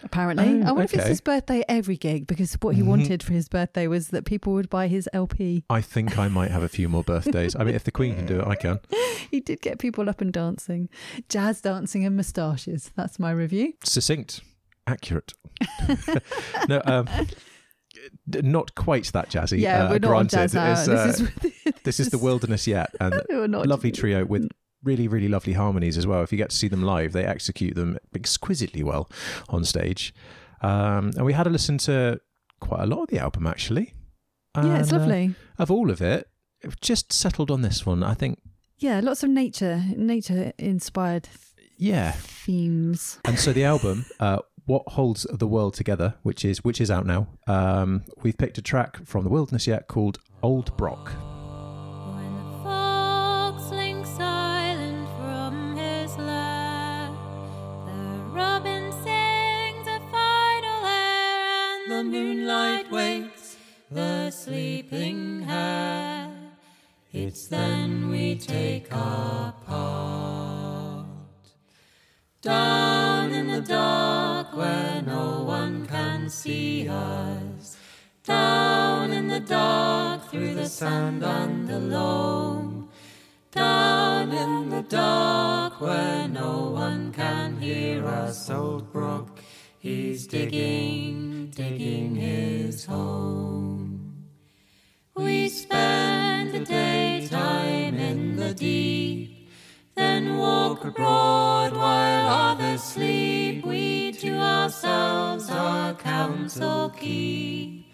Apparently, 0.02 0.62
Oh, 0.62 0.68
I 0.68 0.72
wonder 0.72 0.82
if 0.84 0.94
it's 0.94 1.06
his 1.06 1.20
birthday 1.20 1.64
every 1.68 1.96
gig 1.96 2.26
because 2.26 2.54
what 2.60 2.74
he 2.76 2.82
Mhm. 2.82 2.86
wanted 2.86 3.22
for 3.22 3.32
his 3.32 3.48
birthday 3.48 3.86
was 3.86 4.08
that 4.08 4.24
people 4.24 4.52
would 4.52 4.68
buy 4.70 4.86
his 4.88 5.08
LP. 5.12 5.64
I 5.68 5.80
think 5.80 6.18
I 6.18 6.28
might 6.28 6.50
have 6.50 6.62
a 6.62 6.68
few 6.68 6.88
more 6.88 7.02
birthdays. 7.02 7.56
I 7.56 7.64
mean, 7.64 7.74
if 7.74 7.84
the 7.84 7.90
Queen 7.90 8.14
can 8.16 8.26
do 8.26 8.40
it, 8.40 8.46
I 8.46 8.54
can. 8.54 8.78
He 9.30 9.40
did 9.40 9.60
get 9.60 9.78
people 9.80 10.08
up 10.08 10.20
and 10.20 10.32
dancing, 10.32 10.88
jazz 11.28 11.60
dancing 11.60 12.04
and 12.04 12.16
moustaches. 12.16 12.92
That's 12.96 13.18
my 13.18 13.32
review. 13.32 13.72
Succinct, 13.82 14.40
accurate. 14.86 15.32
no, 16.68 16.80
um, 16.84 17.08
not 18.26 18.74
quite 18.76 19.06
that 19.12 19.30
jazzy. 19.30 19.58
Yeah, 19.58 19.84
uh, 19.86 19.90
we're 19.90 19.98
not 19.98 20.12
on 20.14 20.28
jazz. 20.28 20.54
Uh, 20.54 20.84
this 20.86 21.20
is 21.20 21.74
this 21.84 22.00
is 22.00 22.10
the 22.10 22.18
wilderness 22.18 22.66
yet, 22.68 22.94
and 23.00 23.20
we're 23.28 23.46
not 23.48 23.66
lovely 23.66 23.90
trio 23.90 24.24
with 24.24 24.48
really, 24.86 25.08
really 25.08 25.28
lovely 25.28 25.52
harmonies 25.54 25.98
as 25.98 26.06
well. 26.06 26.22
If 26.22 26.30
you 26.32 26.38
get 26.38 26.50
to 26.50 26.56
see 26.56 26.68
them 26.68 26.82
live, 26.82 27.12
they 27.12 27.24
execute 27.24 27.74
them 27.74 27.98
exquisitely 28.14 28.82
well 28.82 29.10
on 29.48 29.64
stage. 29.64 30.14
Um, 30.62 31.10
and 31.16 31.24
we 31.26 31.32
had 31.34 31.46
a 31.46 31.50
listen 31.50 31.76
to 31.78 32.20
quite 32.60 32.82
a 32.82 32.86
lot 32.86 33.02
of 33.02 33.08
the 33.08 33.18
album 33.18 33.46
actually. 33.46 33.92
Yeah, 34.56 34.78
it's 34.78 34.90
And, 34.90 34.98
uh, 35.02 35.04
lovely. 35.04 35.34
of 35.58 35.70
all 35.70 35.90
of 35.90 36.00
it, 36.00 36.28
just 36.80 37.12
settled 37.12 37.50
on 37.50 37.60
this 37.62 37.84
one. 37.84 38.02
I 38.02 38.14
think, 38.14 38.38
Yeah, 38.78 39.00
lots 39.02 39.22
of 39.22 39.28
nature, 39.30 39.82
nature 39.96 40.52
inspired 40.58 41.28
yeah. 41.76 42.12
themes. 42.12 43.18
And 43.26 43.38
so 43.38 43.52
the 43.52 43.64
album, 43.64 44.06
uh, 44.20 44.38
"What 44.64 44.84
Holds 44.88 45.26
the 45.30 45.46
World 45.46 45.74
Together," 45.74 46.14
which 46.22 46.42
is 46.44 46.64
which 46.64 46.80
is 46.80 46.90
out 46.90 47.04
now. 47.06 47.28
Um, 47.46 48.04
we've 48.22 48.38
picked 48.38 48.56
a 48.58 48.62
track 48.62 49.04
from 49.06 49.24
the 49.24 49.30
Wilderness 49.30 49.66
Yet 49.66 49.88
called 49.88 50.18
"Old 50.42 50.74
Brock." 50.78 51.12
moonlight 62.10 62.90
wakes 62.90 63.56
the 63.90 64.30
sleeping 64.30 65.42
hare. 65.42 66.30
It's 67.12 67.46
then 67.48 68.08
we 68.10 68.36
take 68.36 68.92
our 68.92 69.52
part. 69.66 71.06
Down 72.42 73.32
in 73.32 73.48
the 73.48 73.60
dark 73.60 74.56
where 74.56 75.02
no 75.02 75.42
one 75.42 75.86
can 75.86 76.28
see 76.28 76.88
us. 76.88 77.76
Down 78.24 79.12
in 79.12 79.28
the 79.28 79.40
dark 79.40 80.30
through 80.30 80.54
the 80.54 80.68
sand 80.68 81.24
and 81.24 81.68
the 81.68 81.80
loam. 81.80 82.88
Down 83.50 84.32
in 84.32 84.68
the 84.68 84.82
dark 84.82 85.80
where 85.80 86.28
no 86.28 86.70
one 86.70 87.12
can 87.12 87.58
hear 87.60 88.06
us, 88.06 88.50
old 88.50 88.92
Brock, 88.92 89.38
he's 89.78 90.26
digging 90.26 91.35
digging 91.56 92.14
his 92.14 92.84
home. 92.84 94.26
We 95.14 95.48
spend 95.48 96.52
the 96.52 96.60
daytime 96.60 97.94
in 97.94 98.36
the 98.36 98.52
deep, 98.52 99.48
then 99.94 100.36
walk 100.36 100.84
abroad 100.84 101.74
while 101.74 102.28
others 102.50 102.82
sleep. 102.82 103.64
We 103.64 104.12
to 104.12 104.38
ourselves 104.38 105.48
our 105.48 105.94
counsel 105.94 106.90
keep, 106.90 107.90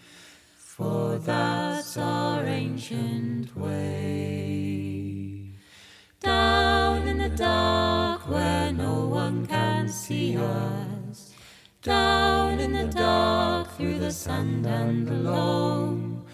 for 0.57 1.17
that's 1.19 1.95
our 1.95 2.43
ancient 2.43 3.55
way. 3.55 5.53
Down 6.19 7.07
in 7.07 7.17
the 7.17 7.29
dark 7.29 8.27
where 8.27 8.73
no 8.73 9.07
one 9.07 9.45
can 9.47 9.87
see 9.87 10.35
us, 10.35 10.92
down 11.83 12.59
in 12.59 12.71
the 12.71 12.85
dark 12.85 13.69
through 13.75 13.99
the 13.99 14.11
sand 14.11 14.65
and 14.65 15.05
the 15.05 15.13
loam. 15.13 16.25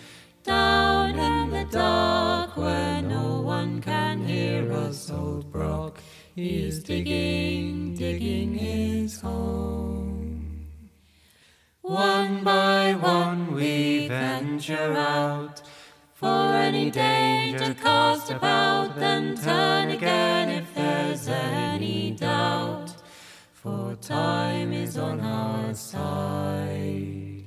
Down 0.43 1.17
in 1.17 1.49
the 1.49 1.65
dark 1.71 2.55
where 2.55 3.01
no 3.01 3.41
one 3.41 3.81
can 3.81 4.25
hear 4.25 4.71
us, 4.71 5.09
old 5.09 5.51
Brock. 5.51 5.99
Is 6.35 6.83
digging, 6.83 7.95
digging 7.95 8.53
his 8.53 9.19
home. 9.19 10.67
One 11.81 12.43
by 12.43 12.93
one 12.93 13.53
we 13.53 14.07
venture 14.07 14.93
out. 14.93 15.61
For 16.13 16.53
any 16.53 16.91
danger 16.91 17.73
cast 17.73 18.29
about, 18.29 18.95
then 18.95 19.35
turn 19.35 19.89
again 19.89 20.49
if 20.49 20.73
there's 20.75 21.27
any 21.27 22.11
doubt. 22.11 22.68
Time 24.01 24.73
is 24.73 24.97
on 24.97 25.19
our 25.19 25.73
side. 25.73 27.43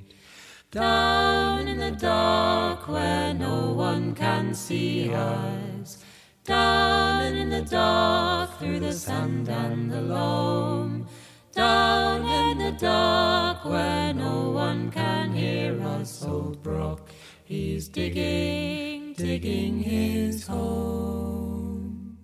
Down 0.71 1.67
in 1.67 1.79
the 1.79 1.91
dark 1.91 2.87
where 2.87 3.33
no 3.33 3.73
one 3.73 4.13
can 4.13 4.53
see 4.53 5.11
us. 5.13 5.97
Down 6.43 7.35
in 7.35 7.49
the 7.49 7.63
dark 7.63 8.57
through 8.59 8.79
the 8.79 8.93
sand 8.93 9.49
and 9.49 9.91
the 9.91 10.01
loam. 10.01 11.07
Down 11.51 12.25
in 12.25 12.57
the 12.59 12.77
dark 12.79 13.65
where 13.65 14.13
no 14.13 14.51
one 14.51 14.91
can 14.91 15.31
hear 15.31 15.81
us, 15.81 16.23
old 16.23 16.61
Brock. 16.63 17.09
He's 17.43 17.87
digging, 17.87 19.13
digging 19.13 19.79
his 19.79 20.47
home. 20.47 22.17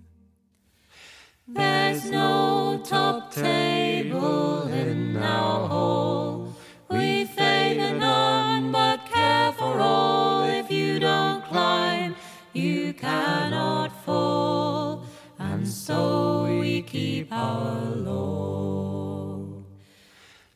There's 1.47 2.09
no 2.09 2.81
top 2.83 3.33
table 4.19 4.67
in 4.67 5.17
our 5.17 5.67
hall. 5.67 6.55
We 6.89 7.25
favor 7.25 7.97
none 7.97 8.71
but 8.71 9.05
care 9.05 9.51
for 9.53 9.79
all. 9.79 10.43
If 10.43 10.71
you 10.71 10.99
don't 10.99 11.43
climb, 11.45 12.15
you 12.53 12.93
cannot 12.93 13.91
fall. 14.05 15.05
And 15.37 15.67
so 15.67 16.59
we 16.59 16.81
keep 16.81 17.31
our 17.31 17.85
law. 17.95 19.39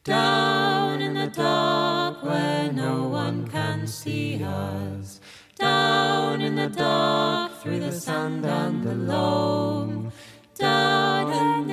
Down 0.04 1.02
in 1.02 1.14
the 1.14 1.28
dark 1.28 2.24
where 2.24 2.72
no 2.72 3.08
one 3.08 3.48
can 3.48 3.88
see 3.88 4.44
us. 4.44 5.22
Down 5.58 6.42
in 6.42 6.56
the 6.56 6.68
dark 6.68 7.54
through 7.62 7.80
the 7.80 7.92
sand 7.92 8.46
and 8.46 8.84
the 8.84 8.96
loam. 8.96 10.03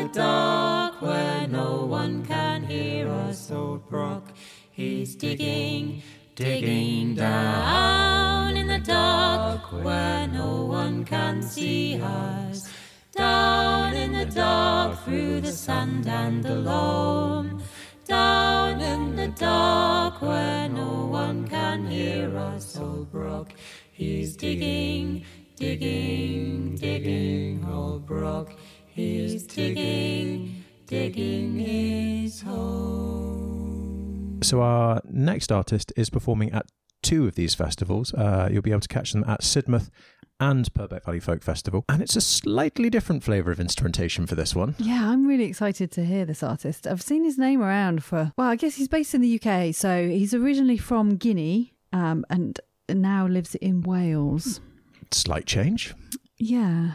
The 0.01 0.09
dark 0.09 1.03
where 1.03 1.47
no 1.47 1.85
one 1.85 2.25
can 2.25 2.65
hear 2.65 3.07
us, 3.11 3.51
old 3.51 3.87
Brock. 3.91 4.33
He's 4.71 5.15
digging, 5.15 6.03
digging 6.35 7.17
down 7.17 8.57
in 8.57 8.67
the 8.67 8.79
dark 8.79 9.71
where 9.71 10.27
no 10.27 10.65
one 10.65 11.05
can 11.05 11.43
see 11.43 12.01
us. 12.01 12.67
Down 13.13 13.93
in 13.93 14.13
the 14.15 14.25
dark 14.25 15.05
through 15.05 15.43
the 15.43 15.53
sand 15.53 16.07
and 16.07 16.43
the 16.43 16.55
loam. 16.55 17.63
Down 18.07 18.81
in 18.81 19.17
the 19.17 19.29
dark 19.29 20.23
where 20.23 20.67
no 20.71 21.09
one 21.09 21.47
can 21.47 21.87
hear 21.87 22.35
us, 22.39 22.79
old 22.79 23.13
Brock. 23.13 23.53
He's 23.93 24.35
digging, 24.35 25.27
digging, 25.57 26.77
digging, 26.77 27.67
old 27.71 28.07
Brock. 28.07 28.55
He's 29.01 29.45
digging, 29.45 30.63
digging 30.87 31.59
his 31.59 32.43
home. 32.43 34.41
So 34.43 34.61
our 34.61 35.01
next 35.09 35.51
artist 35.51 35.91
is 35.97 36.11
performing 36.11 36.53
at 36.53 36.67
two 37.03 37.27
of 37.27 37.35
these 37.35 37.55
festivals. 37.55 38.13
Uh, 38.13 38.51
you'll 38.53 38.61
be 38.61 38.73
able 38.73 38.81
to 38.81 38.89
catch 38.89 39.13
them 39.13 39.25
at 39.27 39.41
Sidmouth 39.41 39.89
and 40.39 40.71
Purbeck 40.75 41.05
Valley 41.07 41.21
Folk 41.21 41.43
Festival, 41.43 41.87
and 41.89 42.03
it's 42.03 42.15
a 42.17 42.21
slightly 42.21 42.91
different 42.91 43.23
flavour 43.23 43.51
of 43.51 43.59
instrumentation 43.59 44.27
for 44.27 44.35
this 44.35 44.55
one. 44.55 44.75
Yeah, 44.79 45.09
I'm 45.11 45.27
really 45.27 45.45
excited 45.45 45.91
to 45.93 46.05
hear 46.05 46.27
this 46.27 46.43
artist. 46.43 46.87
I've 46.87 47.01
seen 47.03 47.25
his 47.25 47.39
name 47.39 47.63
around 47.63 48.05
for, 48.05 48.33
well, 48.37 48.49
I 48.49 48.57
guess 48.57 48.75
he's 48.75 48.89
based 48.89 49.15
in 49.15 49.23
the 49.23 49.41
UK. 49.43 49.75
So 49.75 50.09
he's 50.09 50.35
originally 50.35 50.77
from 50.79 51.17
Guinea 51.17 51.73
um, 51.93 52.27
and 52.29 52.61
now 52.89 53.27
lives 53.27 53.55
in 53.57 53.81
Wales. 53.83 54.61
Slight 55.11 55.47
change. 55.47 55.95
Yeah. 56.39 56.93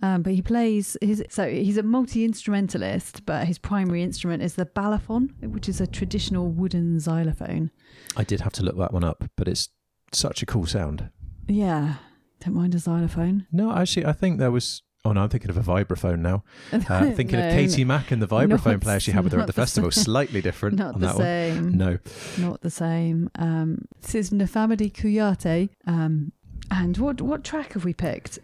Um, 0.00 0.22
but 0.22 0.32
he 0.32 0.42
plays 0.42 0.96
his 1.02 1.24
so 1.28 1.48
he's 1.50 1.76
a 1.76 1.82
multi 1.82 2.24
instrumentalist, 2.24 3.26
but 3.26 3.46
his 3.46 3.58
primary 3.58 4.02
instrument 4.02 4.42
is 4.42 4.54
the 4.54 4.66
balafon, 4.66 5.30
which 5.42 5.68
is 5.68 5.80
a 5.80 5.86
traditional 5.86 6.48
wooden 6.48 7.00
xylophone. 7.00 7.70
I 8.16 8.24
did 8.24 8.40
have 8.42 8.52
to 8.54 8.62
look 8.62 8.76
that 8.78 8.92
one 8.92 9.04
up, 9.04 9.24
but 9.36 9.48
it's 9.48 9.70
such 10.12 10.42
a 10.42 10.46
cool 10.46 10.66
sound. 10.66 11.10
Yeah, 11.48 11.94
don't 12.40 12.54
mind 12.54 12.74
a 12.74 12.78
xylophone. 12.78 13.46
No, 13.50 13.72
actually, 13.72 14.06
I 14.06 14.12
think 14.12 14.38
there 14.38 14.50
was. 14.52 14.82
Oh 15.04 15.12
no, 15.12 15.22
I'm 15.22 15.28
thinking 15.28 15.48
of 15.50 15.56
a 15.56 15.62
vibraphone 15.62 16.18
now. 16.20 16.44
Uh, 16.72 17.10
thinking 17.12 17.38
No, 17.38 17.48
of 17.48 17.54
Katie 17.54 17.84
Mack 17.84 18.10
and 18.10 18.20
the 18.20 18.26
vibraphone 18.28 18.72
not- 18.72 18.80
player 18.82 19.00
she 19.00 19.12
had 19.12 19.24
with 19.24 19.32
her 19.32 19.40
at 19.40 19.46
the 19.46 19.52
the 19.52 19.60
festival. 19.60 19.90
same. 19.90 20.04
Slightly 20.04 20.40
different 20.42 20.76
Not 20.78 20.94
on 20.94 21.00
the 21.00 21.06
that 21.08 21.16
same. 21.16 21.62
one. 21.64 21.76
No. 21.78 21.98
Not 22.38 22.60
the 22.60 22.70
same. 22.70 23.30
Um, 23.36 23.86
this 24.02 24.14
is 24.14 24.30
N'famady 24.30 24.92
Kouyaté. 24.92 25.70
Um, 25.86 26.32
and 26.70 26.96
what 26.98 27.20
what 27.22 27.42
track 27.44 27.72
have 27.74 27.84
we 27.84 27.94
picked? 27.94 28.38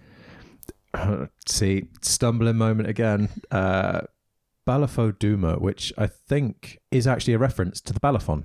See, 1.48 1.84
stumbling 2.02 2.56
moment 2.56 2.88
again. 2.88 3.28
Uh, 3.50 4.02
Balafo 4.66 5.16
Duma, 5.18 5.56
which 5.58 5.92
I 5.98 6.06
think 6.06 6.78
is 6.90 7.06
actually 7.06 7.34
a 7.34 7.38
reference 7.38 7.80
to 7.82 7.92
the 7.92 8.00
Balafon. 8.00 8.44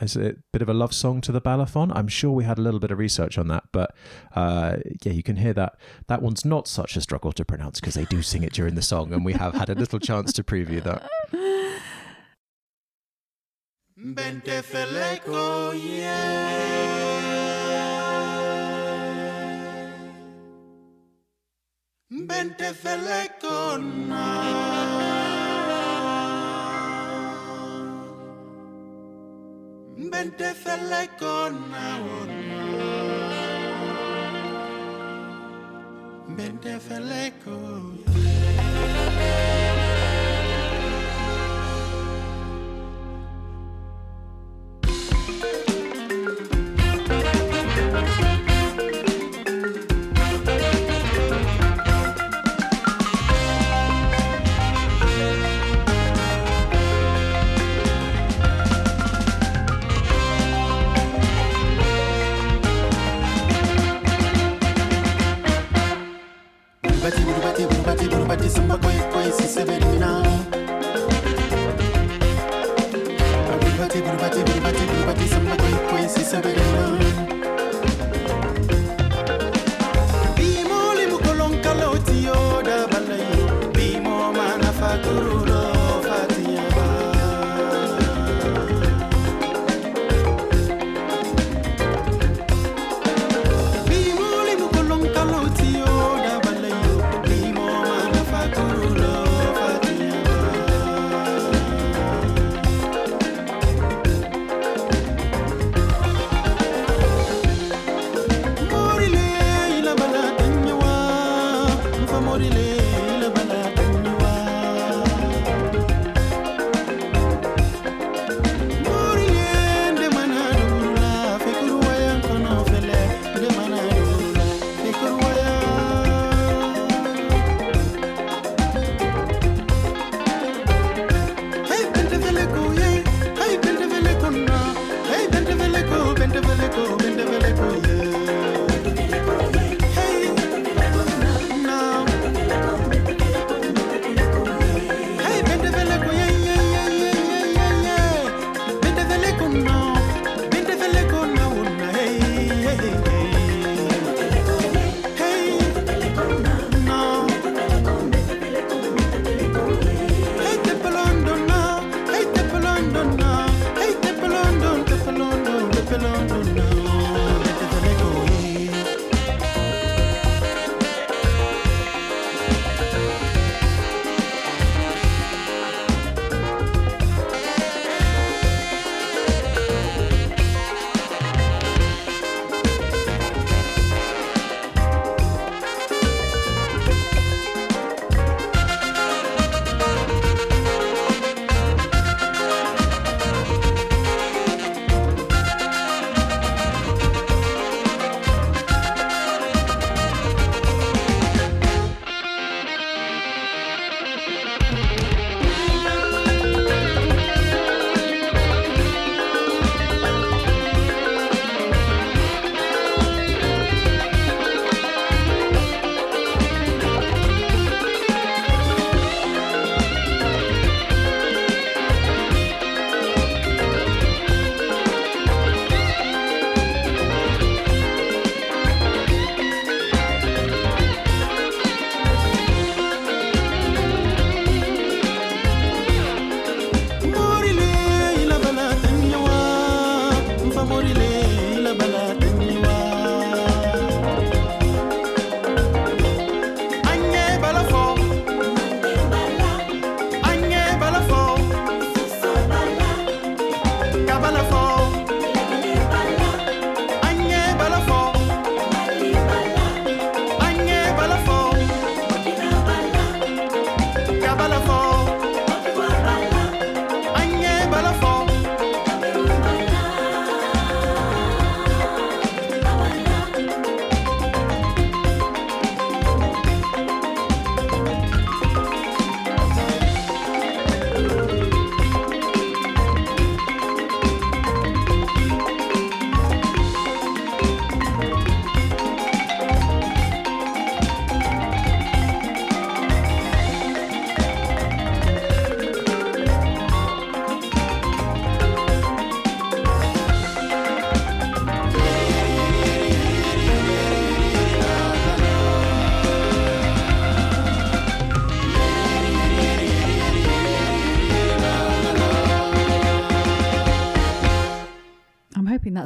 Is 0.00 0.16
it 0.16 0.36
a 0.36 0.42
bit 0.52 0.62
of 0.62 0.68
a 0.68 0.74
love 0.74 0.94
song 0.94 1.20
to 1.22 1.32
the 1.32 1.40
Balafon? 1.40 1.92
I'm 1.94 2.08
sure 2.08 2.30
we 2.30 2.44
had 2.44 2.58
a 2.58 2.62
little 2.62 2.80
bit 2.80 2.90
of 2.90 2.98
research 2.98 3.36
on 3.36 3.48
that, 3.48 3.64
but 3.72 3.94
uh, 4.34 4.76
yeah, 5.02 5.12
you 5.12 5.22
can 5.22 5.36
hear 5.36 5.52
that. 5.54 5.76
That 6.06 6.22
one's 6.22 6.44
not 6.44 6.68
such 6.68 6.96
a 6.96 7.00
struggle 7.00 7.32
to 7.32 7.44
pronounce 7.44 7.80
because 7.80 7.94
they 7.94 8.06
do 8.06 8.22
sing 8.22 8.42
it 8.42 8.52
during 8.52 8.76
the 8.76 8.82
song, 8.82 9.12
and 9.12 9.24
we 9.24 9.34
have 9.34 9.54
had 9.54 9.68
a 9.68 9.74
little 9.74 9.98
chance 9.98 10.32
to 10.34 10.42
preview 10.42 10.82
that. 10.84 11.10
Bente 13.98 14.62
Feleco, 14.62 15.74
yeah. 15.74 17.29
Vente 22.30 22.72
Felecona. 22.74 24.26
Vente 29.96 30.54
Felecona. 30.54 31.86
Vente 36.36 36.78
Felecona. 36.78 38.00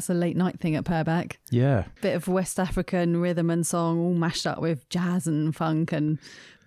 That's 0.05 0.11
a 0.11 0.21
late 0.21 0.37
night 0.37 0.61
thing 0.61 0.77
at 0.77 0.85
Purbeck. 0.85 1.39
Yeah. 1.51 1.85
Bit 2.03 2.15
of 2.15 2.29
West 2.29 2.61
African 2.61 3.23
rhythm 3.23 3.49
and 3.49 3.67
song, 3.67 3.99
all 3.99 4.13
mashed 4.13 4.47
up 4.47 4.61
with 4.61 4.87
jazz 4.91 5.27
and 5.27 5.57
funk 5.57 5.93
and 5.93 6.19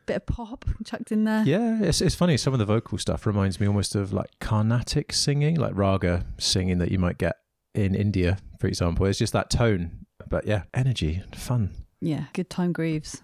bit 0.07 0.15
of 0.15 0.25
pop 0.25 0.65
chucked 0.83 1.11
in 1.11 1.25
there. 1.25 1.43
Yeah, 1.43 1.83
it's, 1.83 2.01
it's 2.01 2.15
funny. 2.15 2.35
Some 2.35 2.53
of 2.53 2.57
the 2.57 2.65
vocal 2.65 2.97
stuff 2.97 3.27
reminds 3.27 3.59
me 3.59 3.67
almost 3.67 3.93
of 3.93 4.11
like 4.11 4.31
Carnatic 4.39 5.13
singing, 5.13 5.55
like 5.55 5.73
raga 5.75 6.25
singing 6.39 6.79
that 6.79 6.89
you 6.89 6.97
might 6.97 7.19
get 7.19 7.35
in 7.75 7.93
India, 7.93 8.39
for 8.59 8.65
example. 8.65 9.05
It's 9.05 9.19
just 9.19 9.33
that 9.33 9.51
tone. 9.51 10.07
But 10.27 10.47
yeah, 10.47 10.63
energy 10.73 11.21
and 11.23 11.35
fun. 11.35 11.75
Yeah, 12.01 12.23
good 12.33 12.49
time 12.49 12.73
grooves. 12.73 13.21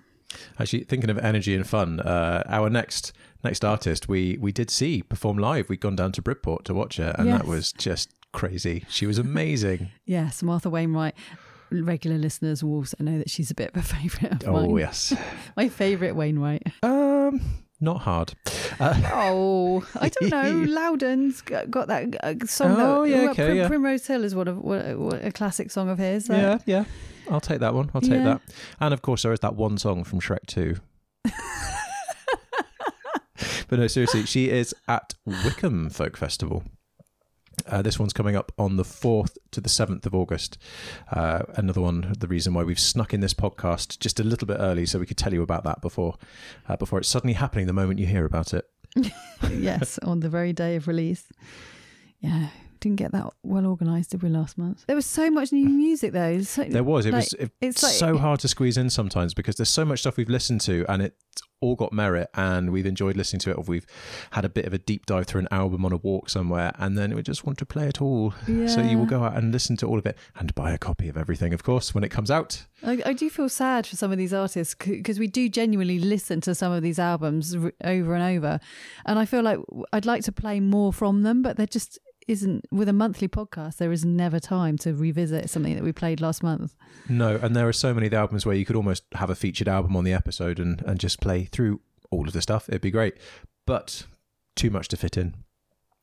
Actually, 0.59 0.83
thinking 0.83 1.09
of 1.09 1.17
energy 1.17 1.55
and 1.55 1.65
fun, 1.65 2.01
uh, 2.01 2.43
our 2.45 2.69
next 2.69 3.13
next 3.43 3.65
artist 3.65 4.07
we 4.07 4.37
we 4.39 4.51
did 4.51 4.69
see 4.69 5.01
perform 5.01 5.39
live. 5.39 5.69
We'd 5.69 5.79
gone 5.79 5.95
down 5.95 6.11
to 6.11 6.21
Bridport 6.21 6.65
to 6.65 6.75
watch 6.75 6.97
her, 6.97 7.15
and 7.17 7.29
that 7.29 7.47
was 7.47 7.71
just 7.71 8.11
crazy. 8.33 8.85
She 8.89 9.05
was 9.05 9.17
amazing. 9.17 9.89
Yes, 10.05 10.43
Martha 10.43 10.69
Wainwright. 10.69 11.15
Regular 11.71 12.17
listeners 12.17 12.63
will 12.63 12.75
also 12.75 12.97
know 12.99 13.17
that 13.17 13.29
she's 13.29 13.49
a 13.49 13.55
bit 13.55 13.69
of 13.73 13.77
a 13.77 13.81
favourite 13.81 14.43
of 14.43 14.45
mine. 14.47 14.65
oh 14.69 14.77
yes, 14.77 15.15
My 15.57 15.69
favourite 15.69 16.15
Wainwright. 16.15 16.61
um, 16.83 17.39
not 17.79 18.01
hard. 18.01 18.33
Uh, 18.79 18.99
Oh, 19.13 19.85
I 19.99 20.09
don't 20.09 20.29
know. 20.29 20.65
Loudon's 20.73 21.41
got 21.41 21.87
that 21.87 22.15
uh, 22.23 22.35
song. 22.45 22.75
Oh, 22.79 23.03
that, 23.03 23.09
yeah, 23.09 23.29
okay, 23.31 23.45
Prim- 23.45 23.57
yeah. 23.57 23.67
Primrose 23.67 24.05
Hill 24.05 24.23
is 24.23 24.35
one 24.35 24.47
of 24.47 24.57
what, 24.59 24.97
what, 24.99 25.25
a 25.25 25.31
classic 25.31 25.71
song 25.71 25.89
of 25.89 25.97
his. 25.97 26.29
yeah, 26.29 26.59
yeah. 26.65 26.85
I'll 27.31 27.41
take 27.41 27.59
that 27.61 27.73
one. 27.73 27.89
I'll 27.95 28.01
take 28.01 28.11
Yeah. 28.11 28.23
that. 28.23 28.41
And 28.79 28.93
of 28.93 29.01
course, 29.01 29.23
there 29.23 29.31
is 29.33 29.39
that 29.39 29.55
one 29.55 29.77
song 29.77 30.03
from 30.03 30.19
Shrek 30.19 30.45
Two. 30.45 30.75
but 33.67 33.79
no, 33.79 33.87
seriously, 33.87 34.25
she 34.25 34.49
is 34.49 34.75
at 34.87 35.13
Wickham 35.25 35.89
Folk 35.89 36.17
Festival. 36.17 36.63
Uh, 37.67 37.81
this 37.81 37.97
one's 37.99 38.13
coming 38.13 38.35
up 38.35 38.51
on 38.57 38.75
the 38.77 38.83
4th 38.83 39.37
to 39.51 39.61
the 39.61 39.69
7th 39.69 40.05
of 40.05 40.13
August. 40.15 40.57
Uh, 41.11 41.43
another 41.55 41.81
one, 41.81 42.13
the 42.19 42.27
reason 42.27 42.53
why 42.53 42.63
we've 42.63 42.79
snuck 42.79 43.13
in 43.13 43.19
this 43.21 43.33
podcast 43.33 43.99
just 43.99 44.19
a 44.19 44.23
little 44.23 44.47
bit 44.47 44.57
early 44.59 44.85
so 44.85 44.99
we 44.99 45.05
could 45.05 45.17
tell 45.17 45.33
you 45.33 45.41
about 45.41 45.63
that 45.63 45.81
before 45.81 46.15
uh, 46.67 46.75
before 46.75 46.99
it's 46.99 47.07
suddenly 47.09 47.33
happening 47.33 47.67
the 47.67 47.73
moment 47.73 47.99
you 47.99 48.05
hear 48.07 48.25
about 48.25 48.53
it. 48.53 48.67
yes, 49.51 49.97
on 49.99 50.19
the 50.19 50.29
very 50.29 50.53
day 50.53 50.75
of 50.75 50.87
release. 50.87 51.27
Yeah, 52.19 52.47
didn't 52.79 52.97
get 52.97 53.11
that 53.11 53.33
well 53.43 53.65
organised, 53.65 54.11
did 54.11 54.23
we, 54.23 54.29
last 54.29 54.57
month? 54.57 54.83
There 54.87 54.95
was 54.95 55.05
so 55.05 55.29
much 55.31 55.51
new 55.51 55.67
music, 55.69 56.11
though. 56.13 56.41
So- 56.41 56.63
There 56.65 56.83
was. 56.83 57.05
It 57.05 57.13
like, 57.13 57.23
was 57.23 57.33
it- 57.33 57.51
it's 57.61 57.81
like- 57.83 57.93
so 57.93 58.17
hard 58.17 58.39
to 58.41 58.47
squeeze 58.47 58.77
in 58.77 58.89
sometimes 58.89 59.33
because 59.33 59.55
there's 59.55 59.69
so 59.69 59.85
much 59.85 59.99
stuff 59.99 60.17
we've 60.17 60.29
listened 60.29 60.61
to 60.61 60.85
and 60.89 61.01
it's 61.01 61.15
all 61.63 61.75
got 61.75 61.91
merit 61.93 62.29
and 62.35 62.71
we've 62.71 62.85
enjoyed 62.85 63.15
listening 63.15 63.39
to 63.39 63.51
it 63.51 63.57
or 63.57 63.63
we've 63.63 63.85
had 64.31 64.43
a 64.45 64.49
bit 64.49 64.65
of 64.65 64.73
a 64.73 64.77
deep 64.77 65.05
dive 65.05 65.25
through 65.25 65.41
an 65.41 65.47
album 65.51 65.85
on 65.85 65.91
a 65.93 65.97
walk 65.97 66.29
somewhere 66.29 66.71
and 66.77 66.97
then 66.97 67.15
we 67.15 67.21
just 67.23 67.45
want 67.45 67.57
to 67.57 67.65
play 67.65 67.87
it 67.87 68.01
all. 68.01 68.33
So 68.67 68.81
you 68.81 68.97
will 68.97 69.05
go 69.05 69.23
out 69.23 69.35
and 69.37 69.51
listen 69.51 69.77
to 69.77 69.87
all 69.87 69.97
of 69.97 70.05
it 70.05 70.17
and 70.37 70.53
buy 70.55 70.71
a 70.71 70.77
copy 70.77 71.07
of 71.09 71.17
everything 71.17 71.53
of 71.53 71.63
course 71.63 71.95
when 71.95 72.03
it 72.03 72.09
comes 72.09 72.29
out. 72.29 72.65
I, 72.85 73.01
I 73.05 73.13
do 73.13 73.29
feel 73.29 73.47
sad 73.47 73.87
for 73.87 73.95
some 73.95 74.11
of 74.11 74.17
these 74.17 74.33
artists 74.33 74.75
because 74.75 75.17
we 75.17 75.27
do 75.27 75.47
genuinely 75.47 75.99
listen 75.99 76.41
to 76.41 76.53
some 76.53 76.71
of 76.73 76.83
these 76.83 76.99
albums 76.99 77.55
r- 77.55 77.71
over 77.83 78.13
and 78.13 78.23
over, 78.37 78.59
and 79.05 79.17
I 79.17 79.23
feel 79.25 79.41
like 79.41 79.59
I'd 79.93 80.05
like 80.05 80.23
to 80.25 80.33
play 80.33 80.59
more 80.59 80.91
from 80.91 81.23
them, 81.23 81.41
but 81.41 81.55
they're 81.55 81.65
just 81.65 81.97
isn't. 82.27 82.65
With 82.71 82.89
a 82.89 82.93
monthly 82.93 83.27
podcast, 83.27 83.77
there 83.77 83.91
is 83.91 84.03
never 84.05 84.39
time 84.39 84.77
to 84.79 84.93
revisit 84.93 85.49
something 85.49 85.75
that 85.75 85.83
we 85.83 85.91
played 85.91 86.21
last 86.21 86.41
month. 86.43 86.75
no 87.09 87.37
and 87.41 87.55
there 87.55 87.67
are 87.67 87.73
so 87.73 87.93
many 87.93 88.07
of 88.07 88.11
the 88.11 88.17
albums 88.17 88.45
where 88.45 88.55
you 88.55 88.65
could 88.65 88.75
almost 88.75 89.03
have 89.13 89.29
a 89.29 89.35
featured 89.35 89.67
album 89.67 89.95
on 89.95 90.03
the 90.03 90.13
episode 90.13 90.59
and, 90.59 90.81
and 90.85 90.99
just 90.99 91.19
play 91.19 91.45
through 91.45 91.81
all 92.11 92.27
of 92.27 92.33
the 92.33 92.41
stuff 92.41 92.69
it'd 92.69 92.81
be 92.81 92.91
great 92.91 93.15
but 93.65 94.05
too 94.55 94.69
much 94.69 94.87
to 94.87 94.95
fit 94.97 95.17
in 95.17 95.33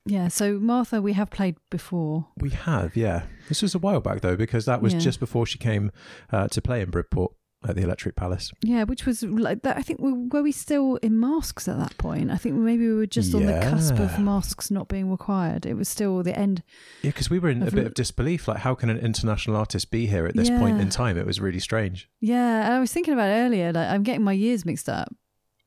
Yeah. 0.06 0.28
So 0.28 0.58
Martha, 0.58 1.00
we 1.00 1.12
have 1.12 1.30
played 1.30 1.56
before. 1.70 2.26
We 2.36 2.50
have, 2.50 2.96
yeah. 2.96 3.22
This 3.48 3.62
was 3.62 3.74
a 3.74 3.78
while 3.78 4.00
back 4.00 4.20
though, 4.22 4.36
because 4.36 4.64
that 4.64 4.80
was 4.82 4.92
Yeah. 4.94 5.00
just 5.00 5.20
before 5.20 5.46
she 5.46 5.58
came 5.58 5.90
uh, 6.32 6.48
to 6.48 6.60
play 6.62 6.80
in 6.80 6.90
Bridport 6.90 7.32
at 7.68 7.76
the 7.76 7.82
Electric 7.82 8.16
Palace. 8.16 8.52
Yeah, 8.62 8.84
which 8.84 9.04
was 9.04 9.22
like 9.22 9.62
that. 9.62 9.76
I 9.76 9.82
think 9.82 10.00
we, 10.00 10.12
were 10.12 10.42
we 10.42 10.52
still 10.52 10.96
in 10.96 11.20
masks 11.20 11.68
at 11.68 11.78
that 11.78 11.96
point? 11.98 12.30
I 12.30 12.36
think 12.36 12.56
maybe 12.56 12.86
we 12.88 12.94
were 12.94 13.06
just 13.06 13.34
on 13.34 13.44
the 13.44 13.60
cusp 13.60 13.98
of 13.98 14.18
masks 14.18 14.70
not 14.70 14.88
being 14.88 15.10
required. 15.10 15.66
It 15.66 15.74
was 15.74 15.88
still 15.88 16.22
the 16.22 16.36
end. 16.36 16.62
Yeah, 17.02 17.10
because 17.10 17.28
we 17.28 17.38
were 17.38 17.50
in 17.50 17.62
a 17.62 17.70
bit 17.70 17.86
of 17.86 17.94
disbelief. 17.94 18.48
Like, 18.48 18.58
how 18.58 18.74
can 18.74 18.88
an 18.88 18.98
international 18.98 19.56
artist 19.56 19.90
be 19.90 20.06
here 20.06 20.26
at 20.26 20.34
this 20.34 20.48
point 20.48 20.80
in 20.80 20.88
time? 20.88 21.18
It 21.18 21.26
was 21.26 21.40
really 21.40 21.60
strange. 21.60 22.08
Yeah, 22.20 22.74
I 22.74 22.80
was 22.80 22.92
thinking 22.92 23.12
about 23.14 23.28
earlier. 23.28 23.72
Like 23.72 23.88
I'm 23.88 24.02
getting 24.02 24.24
my 24.24 24.32
years 24.32 24.64
mixed 24.64 24.88
up. 24.88 25.14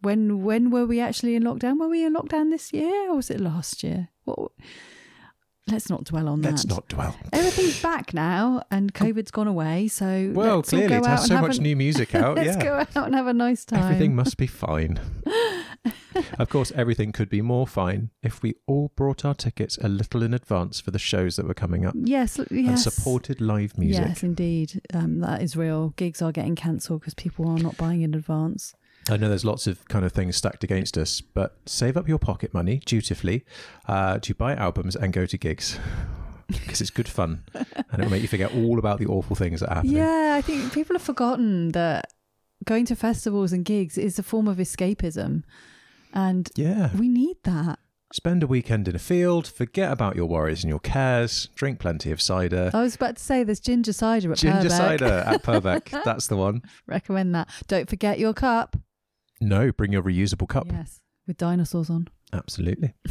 When 0.02 0.44
when 0.44 0.70
were 0.70 0.86
we 0.86 1.00
actually 1.00 1.36
in 1.36 1.44
lockdown? 1.44 1.80
Were 1.80 1.88
we 1.88 2.04
in 2.04 2.14
lockdown 2.14 2.50
this 2.50 2.74
year 2.74 3.10
or 3.10 3.16
was 3.18 3.30
it 3.30 3.40
last 3.40 3.84
year? 3.84 4.10
What? 4.26 4.52
Let's 5.72 5.90
not 5.90 6.04
dwell 6.04 6.28
on 6.28 6.42
that. 6.42 6.50
Let's 6.52 6.66
not 6.68 6.88
dwell. 6.90 7.16
Everything's 7.32 7.82
back 7.82 8.14
now, 8.14 8.64
and 8.70 8.94
COVID's 8.94 9.32
gone 9.32 9.48
away. 9.48 9.88
So 9.88 10.32
Well, 10.34 10.58
let's 10.58 10.70
clearly, 10.70 10.90
go 10.90 10.98
it 10.98 11.06
has 11.06 11.26
so 11.28 11.40
much 11.40 11.58
a- 11.58 11.62
new 11.62 11.76
music 11.76 12.14
out. 12.22 12.36
Let's 12.36 12.58
yeah. 12.58 12.64
go 12.64 12.74
out 13.00 13.06
and 13.08 13.16
have 13.16 13.28
a 13.28 13.34
nice 13.34 13.64
time. 13.64 13.82
Everything 13.84 14.14
must 14.16 14.36
be 14.38 14.46
fine. 14.48 15.00
of 16.40 16.50
course, 16.50 16.72
everything 16.76 17.12
could 17.12 17.30
be 17.30 17.42
more 17.42 17.66
fine 17.66 18.10
if 18.22 18.42
we 18.42 18.56
all 18.68 18.92
brought 18.96 19.24
our 19.26 19.34
tickets 19.34 19.78
a 19.82 19.88
little 19.88 20.22
in 20.22 20.34
advance 20.34 20.80
for 20.82 20.92
the 20.92 21.00
shows 21.00 21.38
that 21.38 21.48
were 21.48 21.54
coming 21.54 21.86
up 21.86 21.96
Yes, 21.98 22.40
l- 22.40 22.46
and 22.52 22.80
supported 22.80 23.40
live 23.42 23.78
music. 23.78 24.06
Yes, 24.06 24.24
indeed. 24.24 24.82
Um, 24.94 25.20
that 25.20 25.42
is 25.42 25.56
real. 25.56 25.90
Gigs 25.96 26.22
are 26.22 26.32
getting 26.32 26.56
cancelled 26.56 27.02
because 27.02 27.14
people 27.14 27.48
are 27.48 27.58
not 27.60 27.78
buying 27.78 28.02
in 28.02 28.14
advance. 28.14 28.76
I 29.10 29.18
know 29.18 29.28
there's 29.30 29.44
lots 29.46 29.68
of 29.68 29.86
kind 29.90 30.06
of 30.06 30.12
things 30.14 30.36
stacked 30.38 30.64
against 30.64 30.98
us, 30.98 31.20
but 31.22 31.58
save 31.66 31.98
up 31.98 32.08
your 32.08 32.20
pocket 32.20 32.54
money 32.54 32.82
dutifully 32.86 33.44
uh, 33.88 34.20
to 34.20 34.34
buy 34.34 34.56
albums 34.56 34.96
and 34.96 35.12
go 35.12 35.26
to 35.26 35.38
gigs 35.38 35.78
because 36.48 36.80
it's 36.82 36.90
good 36.90 37.10
fun 37.10 37.44
and 37.54 37.66
it'll 38.00 38.10
make 38.12 38.22
you 38.22 38.28
forget 38.28 38.54
all 38.56 38.80
about 38.80 39.00
the 39.00 39.06
awful 39.08 39.36
things 39.36 39.60
that 39.60 39.70
happen. 39.74 39.92
Yeah, 39.92 40.36
I 40.38 40.42
think 40.42 40.72
people 40.74 40.96
have 40.96 41.02
forgotten 41.02 41.70
that 41.74 42.14
going 42.66 42.86
to 42.86 42.96
festivals 42.96 43.52
and 43.52 43.66
gigs 43.66 43.98
is 43.98 44.18
a 44.18 44.24
form 44.24 44.48
of 44.48 44.58
escapism. 44.58 45.44
And 46.14 46.50
Yeah. 46.56 46.96
we 46.96 47.10
need 47.10 47.38
that. 47.44 47.80
Spend 48.14 48.44
a 48.44 48.48
weekend 48.48 48.88
in 48.88 48.96
a 48.96 49.00
field, 49.00 49.48
forget 49.48 49.92
about 49.92 50.16
your 50.16 50.28
worries 50.28 50.64
and 50.64 50.70
your 50.70 50.80
cares, 50.80 51.50
drink 51.56 51.80
plenty 51.80 52.12
of 52.12 52.22
cider. 52.22 52.70
I 52.72 52.82
was 52.84 52.94
about 52.96 53.16
to 53.18 53.24
say 53.24 53.44
there's 53.44 53.60
ginger 53.60 53.92
cider 53.92 54.32
at 54.32 54.38
Ginger 54.38 54.70
Purbeck. 54.70 54.72
cider 54.78 55.24
at 55.26 55.42
Purbeck. 55.44 55.90
That's 56.06 56.28
the 56.28 56.38
one. 56.38 56.62
Recommend 56.86 57.34
that. 57.34 57.50
Don't 57.68 57.90
forget 57.90 58.20
your 58.20 58.34
cup. 58.34 58.78
No, 59.44 59.72
bring 59.72 59.92
your 59.92 60.02
reusable 60.04 60.48
cup. 60.48 60.68
Yes, 60.72 61.02
with 61.28 61.38
dinosaurs 61.38 61.90
on. 61.90 62.08
Absolutely. 62.32 62.94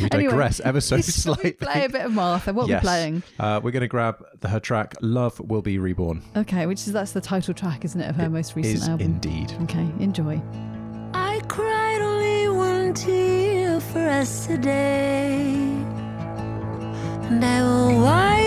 We 0.00 0.08
Anyway, 0.12 0.30
digress 0.30 0.60
ever 0.60 0.80
so 0.80 0.96
Shall 1.00 1.34
we 1.42 1.42
slightly. 1.42 1.52
play 1.52 1.84
a 1.86 1.88
bit 1.88 2.02
of 2.02 2.12
Martha. 2.12 2.52
What 2.52 2.66
are 2.66 2.68
Yes. 2.68 2.82
we 2.82 2.86
playing? 2.86 3.22
Uh, 3.40 3.60
we're 3.62 3.70
going 3.70 3.80
to 3.82 3.88
grab 3.88 4.22
the, 4.40 4.48
her 4.48 4.60
track 4.60 4.94
"Love 5.00 5.40
Will 5.40 5.62
Be 5.62 5.78
Reborn." 5.78 6.22
Okay, 6.36 6.66
which 6.66 6.80
is 6.80 6.92
that's 6.92 7.12
the 7.12 7.20
title 7.22 7.54
track, 7.54 7.84
isn't 7.84 8.00
it, 8.00 8.08
of 8.10 8.16
her 8.16 8.26
It 8.26 8.30
most 8.30 8.54
recent 8.54 8.74
is 8.76 8.88
album? 8.88 9.06
indeed. 9.06 9.52
Okay, 9.62 9.86
enjoy. 9.98 10.40
I 11.14 11.40
cried 11.48 12.00
only 12.02 12.48
one 12.50 12.92
tear 12.94 13.80
for 13.80 14.06
us 14.06 14.46
today, 14.46 15.54
and 17.24 17.42
I 17.44 17.62
will 17.62 18.00
wipe 18.02 18.43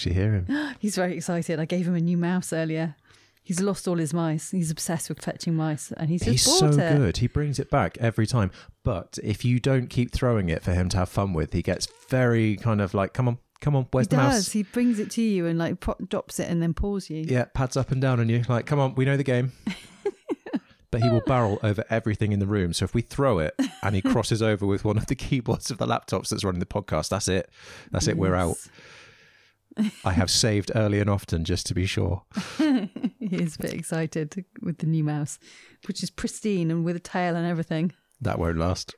actually 0.00 0.14
hear 0.14 0.32
him. 0.32 0.74
He's 0.78 0.96
very 0.96 1.14
excited. 1.14 1.60
I 1.60 1.64
gave 1.66 1.86
him 1.86 1.94
a 1.94 2.00
new 2.00 2.16
mouse 2.16 2.52
earlier. 2.52 2.96
He's 3.42 3.60
lost 3.60 3.86
all 3.88 3.96
his 3.96 4.14
mice. 4.14 4.50
He's 4.50 4.70
obsessed 4.70 5.08
with 5.08 5.20
fetching 5.22 5.54
mice, 5.54 5.92
and 5.96 6.08
he's 6.08 6.20
just 6.20 6.30
He's 6.30 6.58
so 6.58 6.66
it. 6.68 6.96
good. 6.96 7.16
He 7.18 7.26
brings 7.26 7.58
it 7.58 7.70
back 7.70 7.96
every 7.98 8.26
time. 8.26 8.50
But 8.84 9.18
if 9.24 9.44
you 9.44 9.58
don't 9.58 9.88
keep 9.88 10.12
throwing 10.12 10.48
it 10.50 10.62
for 10.62 10.72
him 10.72 10.88
to 10.90 10.98
have 10.98 11.08
fun 11.08 11.32
with, 11.32 11.52
he 11.52 11.62
gets 11.62 11.88
very 12.08 12.56
kind 12.56 12.80
of 12.80 12.94
like, 12.94 13.12
come 13.12 13.26
on, 13.28 13.38
come 13.60 13.74
on, 13.74 13.84
He 13.84 13.88
where's 13.92 14.08
the 14.08 14.16
does. 14.16 14.34
mouse? 14.34 14.52
He 14.52 14.62
brings 14.62 14.98
it 15.00 15.10
to 15.12 15.22
you 15.22 15.46
and 15.46 15.58
like 15.58 15.80
pro- 15.80 15.96
drops 16.08 16.38
it 16.38 16.48
and 16.50 16.62
then 16.62 16.74
paws 16.74 17.10
you. 17.10 17.24
Yeah, 17.26 17.46
pads 17.46 17.76
up 17.76 17.90
and 17.90 18.00
down 18.00 18.20
on 18.20 18.28
you. 18.28 18.44
Like, 18.48 18.66
come 18.66 18.78
on, 18.78 18.94
we 18.94 19.04
know 19.04 19.16
the 19.16 19.24
game. 19.24 19.52
but 20.90 21.02
he 21.02 21.08
will 21.08 21.22
barrel 21.26 21.58
over 21.62 21.82
everything 21.90 22.32
in 22.32 22.38
the 22.40 22.46
room. 22.46 22.72
So 22.72 22.84
if 22.84 22.94
we 22.94 23.00
throw 23.02 23.38
it 23.38 23.54
and 23.82 23.94
he 23.96 24.02
crosses 24.02 24.42
over 24.42 24.66
with 24.66 24.84
one 24.84 24.98
of 24.98 25.06
the 25.06 25.14
keyboards 25.16 25.70
of 25.70 25.78
the 25.78 25.86
laptops 25.86 26.28
that's 26.28 26.44
running 26.44 26.60
the 26.60 26.66
podcast, 26.66 27.08
that's 27.08 27.26
it. 27.28 27.48
That's 27.90 28.06
it. 28.06 28.16
We're 28.16 28.34
out. 28.36 28.56
I 30.04 30.12
have 30.12 30.30
saved 30.30 30.72
early 30.74 31.00
and 31.00 31.08
often 31.08 31.44
just 31.44 31.66
to 31.66 31.74
be 31.74 31.86
sure. 31.86 32.22
He 33.30 33.36
is 33.36 33.54
a 33.54 33.58
bit 33.62 33.74
excited 33.74 34.44
with 34.60 34.78
the 34.78 34.86
new 34.86 35.04
mouse, 35.04 35.38
which 35.86 36.02
is 36.02 36.10
pristine 36.10 36.70
and 36.72 36.84
with 36.84 36.96
a 36.96 37.00
tail 37.00 37.36
and 37.36 37.46
everything. 37.46 37.92
That 38.20 38.40
won't 38.40 38.58
last. 38.58 38.94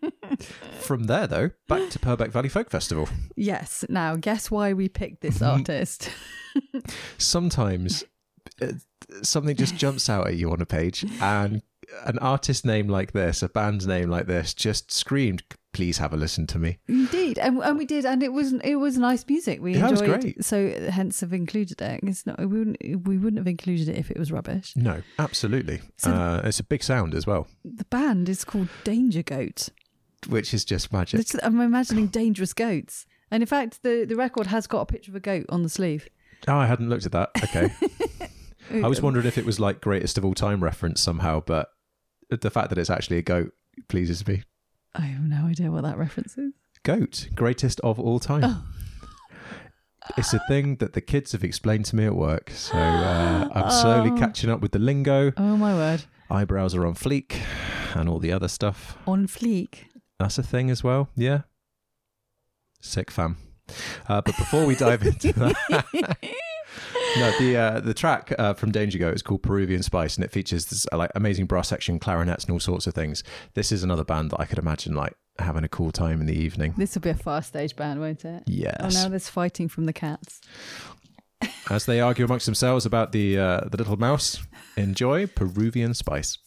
From 0.80 1.04
there, 1.04 1.28
though, 1.28 1.50
back 1.68 1.88
to 1.90 1.98
Purbeck 2.00 2.32
Valley 2.32 2.48
Folk 2.48 2.70
Festival. 2.70 3.08
Yes. 3.36 3.84
Now, 3.88 4.16
guess 4.16 4.50
why 4.50 4.72
we 4.72 4.88
picked 4.88 5.20
this 5.20 5.40
artist? 5.40 6.10
Sometimes 7.18 8.02
uh, 8.60 8.72
something 9.22 9.54
just 9.54 9.76
jumps 9.76 10.10
out 10.10 10.26
at 10.26 10.36
you 10.36 10.50
on 10.50 10.60
a 10.60 10.66
page, 10.66 11.04
and 11.20 11.62
an 12.04 12.18
artist 12.18 12.66
name 12.66 12.88
like 12.88 13.12
this, 13.12 13.42
a 13.42 13.48
band 13.48 13.86
name 13.86 14.10
like 14.10 14.26
this, 14.26 14.54
just 14.54 14.90
screamed, 14.90 15.44
"Please 15.72 15.98
have 15.98 16.12
a 16.12 16.16
listen 16.16 16.46
to 16.48 16.58
me." 16.58 16.78
Indeed, 16.88 17.38
and, 17.38 17.58
and 17.58 17.78
we 17.78 17.84
did, 17.84 18.04
and 18.04 18.22
it 18.22 18.32
was 18.32 18.52
it 18.64 18.76
was 18.76 18.98
nice 18.98 19.24
music. 19.28 19.60
We 19.60 19.74
Yeah, 19.74 19.88
it 19.88 19.90
was 19.92 20.00
enjoyed, 20.00 20.20
great. 20.22 20.44
so 20.44 20.68
hence 20.90 21.20
have 21.20 21.32
included 21.32 21.80
it. 21.82 22.00
It's 22.02 22.26
not 22.26 22.38
we 22.38 22.46
wouldn't 22.46 22.76
we 23.06 23.16
wouldn't 23.18 23.38
have 23.38 23.46
included 23.46 23.88
it 23.88 23.96
if 23.96 24.10
it 24.10 24.18
was 24.18 24.30
rubbish. 24.32 24.74
No, 24.76 25.02
absolutely. 25.18 25.80
So 25.98 26.10
the- 26.10 26.16
uh, 26.16 26.42
it's 26.44 26.60
a 26.60 26.64
big 26.64 26.82
sound 26.82 27.14
as 27.14 27.26
well, 27.26 27.46
The 27.64 27.84
band 27.86 28.28
is 28.28 28.44
called 28.44 28.68
Danger 28.84 29.22
Goat. 29.22 29.68
which 30.28 30.54
is 30.54 30.64
just 30.64 30.92
magic. 30.92 31.20
It's- 31.20 31.40
I'm 31.42 31.60
imagining 31.60 32.06
dangerous 32.08 32.52
goats, 32.52 33.06
and 33.30 33.42
in 33.42 33.46
fact, 33.46 33.82
the 33.82 34.04
the 34.08 34.16
record 34.16 34.46
has 34.48 34.66
got 34.66 34.80
a 34.82 34.86
picture 34.86 35.10
of 35.10 35.16
a 35.16 35.20
goat 35.20 35.46
on 35.48 35.62
the 35.62 35.68
sleeve. 35.68 36.08
Oh, 36.48 36.56
I 36.56 36.66
hadn't 36.66 36.88
looked 36.88 37.06
at 37.06 37.12
that. 37.12 37.30
Okay. 37.44 37.72
I 38.84 38.88
was 38.88 39.02
wondering 39.02 39.26
if 39.26 39.36
it 39.38 39.44
was 39.44 39.58
like 39.60 39.80
greatest 39.80 40.16
of 40.18 40.24
all 40.24 40.34
time 40.34 40.62
reference 40.62 41.00
somehow, 41.00 41.40
but 41.44 41.68
the 42.30 42.50
fact 42.50 42.68
that 42.70 42.78
it's 42.78 42.88
actually 42.90 43.18
a 43.18 43.22
goat 43.22 43.52
pleases 43.88 44.26
me. 44.26 44.42
I 44.94 45.02
have 45.02 45.22
no 45.22 45.46
idea 45.46 45.70
what 45.70 45.82
that 45.84 45.96
reference 45.98 46.36
is. 46.36 46.52
Goat, 46.84 47.28
greatest 47.34 47.80
of 47.80 47.98
all 47.98 48.18
time. 48.20 48.42
Oh. 48.44 48.64
It's 50.16 50.34
a 50.34 50.40
thing 50.48 50.76
that 50.76 50.94
the 50.94 51.00
kids 51.00 51.30
have 51.32 51.44
explained 51.44 51.84
to 51.86 51.96
me 51.96 52.04
at 52.04 52.14
work. 52.14 52.50
So 52.50 52.76
uh, 52.76 53.48
I'm 53.54 53.70
slowly 53.70 54.10
Oh. 54.10 54.16
catching 54.18 54.50
up 54.50 54.60
with 54.60 54.72
the 54.72 54.78
lingo. 54.80 55.32
Oh 55.36 55.56
my 55.56 55.74
word! 55.74 56.04
Eyebrows 56.30 56.74
are 56.74 56.84
on 56.86 56.94
fleek 56.94 57.36
and 57.94 58.08
all 58.08 58.18
the 58.18 58.32
other 58.32 58.48
stuff. 58.48 58.98
On 59.06 59.26
fleek. 59.26 59.84
That's 60.18 60.38
a 60.38 60.42
thing 60.42 60.70
as 60.70 60.82
well. 60.82 61.08
Yeah. 61.16 61.42
Sick 62.80 63.10
fam. 63.10 63.36
Uh, 64.08 64.20
but 64.20 64.36
before 64.36 64.66
we 64.66 64.74
dive 64.74 65.02
into 65.04 65.32
that, 65.34 65.86
no, 67.18 67.30
the 67.38 67.56
uh, 67.56 67.80
the 67.80 67.94
track 67.94 68.32
uh, 68.38 68.54
from 68.54 68.72
Danger 68.72 68.98
Goat 68.98 69.14
is 69.14 69.22
called 69.22 69.42
Peruvian 69.42 69.82
Spice, 69.82 70.16
and 70.16 70.24
it 70.24 70.32
features 70.32 70.66
this 70.66 70.86
uh, 70.92 70.96
like 70.96 71.10
amazing 71.14 71.46
brass 71.46 71.68
section, 71.68 71.98
clarinets, 71.98 72.44
and 72.44 72.52
all 72.52 72.60
sorts 72.60 72.86
of 72.86 72.94
things. 72.94 73.22
This 73.54 73.72
is 73.72 73.82
another 73.82 74.04
band 74.04 74.30
that 74.30 74.40
I 74.40 74.46
could 74.46 74.58
imagine 74.58 74.94
like 74.94 75.14
having 75.38 75.64
a 75.64 75.68
cool 75.68 75.92
time 75.92 76.20
in 76.20 76.26
the 76.26 76.36
evening. 76.36 76.74
This 76.76 76.94
will 76.94 77.02
be 77.02 77.10
a 77.10 77.14
fast 77.14 77.48
stage 77.48 77.76
band, 77.76 78.00
won't 78.00 78.24
it? 78.24 78.44
Yes. 78.46 78.76
Oh, 78.80 78.88
now 78.88 79.08
there's 79.08 79.28
fighting 79.28 79.68
from 79.68 79.86
the 79.86 79.92
cats. 79.92 80.40
As 81.70 81.86
they 81.86 82.00
argue 82.00 82.24
amongst 82.24 82.46
themselves 82.46 82.86
about 82.86 83.12
the 83.12 83.38
uh, 83.38 83.60
the 83.70 83.76
little 83.76 83.96
mouse, 83.96 84.42
enjoy 84.76 85.26
Peruvian 85.26 85.94
Spice. 85.94 86.38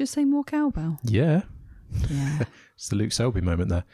Just 0.00 0.14
say 0.14 0.24
more 0.24 0.42
cowbell? 0.44 0.98
Yeah, 1.04 1.42
Yeah. 2.08 2.44
it's 2.74 2.88
the 2.88 2.96
Luke 2.96 3.12
Selby 3.12 3.42
moment 3.42 3.68
there. 3.68 3.84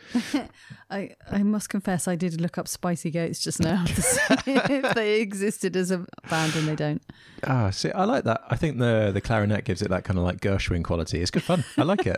I, 0.91 1.11
I 1.33 1.43
must 1.43 1.69
confess, 1.69 2.07
I 2.07 2.15
did 2.15 2.41
look 2.41 2.59
up 2.59 2.69
Spicy 2.69 3.11
Goats 3.11 3.41
just 3.41 3.59
now 3.59 3.85
to 3.85 4.03
see 4.03 4.21
if 4.47 4.95
they 4.95 5.21
existed 5.21 5.75
as 5.77 5.91
a 5.91 6.07
band, 6.31 6.55
and 6.55 6.69
they 6.69 6.77
don't. 6.77 7.03
Ah, 7.45 7.71
see, 7.71 7.91
I 7.91 8.05
like 8.05 8.23
that. 8.23 8.41
I 8.49 8.55
think 8.55 8.79
the 8.79 9.11
the 9.13 9.21
clarinet 9.21 9.65
gives 9.65 9.83
it 9.83 9.89
that 9.89 10.05
kind 10.05 10.17
of 10.17 10.25
like 10.25 10.41
Gershwin 10.41 10.85
quality. 10.85 11.21
It's 11.21 11.33
good 11.33 11.43
fun. 11.43 11.65
I 11.77 11.83
like 11.83 12.07
it. 12.07 12.17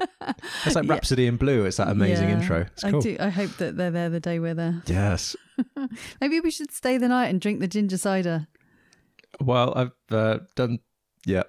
It's 0.67 0.75
like 0.75 0.85
Yeah. 0.85 0.93
Rhapsody 0.93 1.27
in 1.27 1.37
Blue. 1.39 1.65
It's 1.65 1.79
that 1.79 1.89
amazing 1.89 2.29
Yeah, 2.29 2.41
intro. 2.41 2.61
It's 2.73 2.85
I 2.85 2.91
cool. 2.91 3.01
do. 3.01 3.17
I 3.19 3.31
hope 3.31 3.53
that 3.57 3.79
they're 3.79 3.91
there 3.91 4.11
the 4.11 4.21
day 4.21 4.39
we're 4.39 4.53
there. 4.55 4.83
Yes. 4.87 5.35
Maybe 6.21 6.41
we 6.41 6.51
should 6.51 6.71
stay 6.73 6.99
the 6.99 7.09
night 7.09 7.29
and 7.29 7.41
drink 7.41 7.61
the 7.61 7.69
ginger 7.69 7.97
cider. 7.97 8.49
Well, 9.41 9.73
I've 9.75 9.93
uh, 10.15 10.39
done. 10.55 10.81
Yeah. 11.25 11.45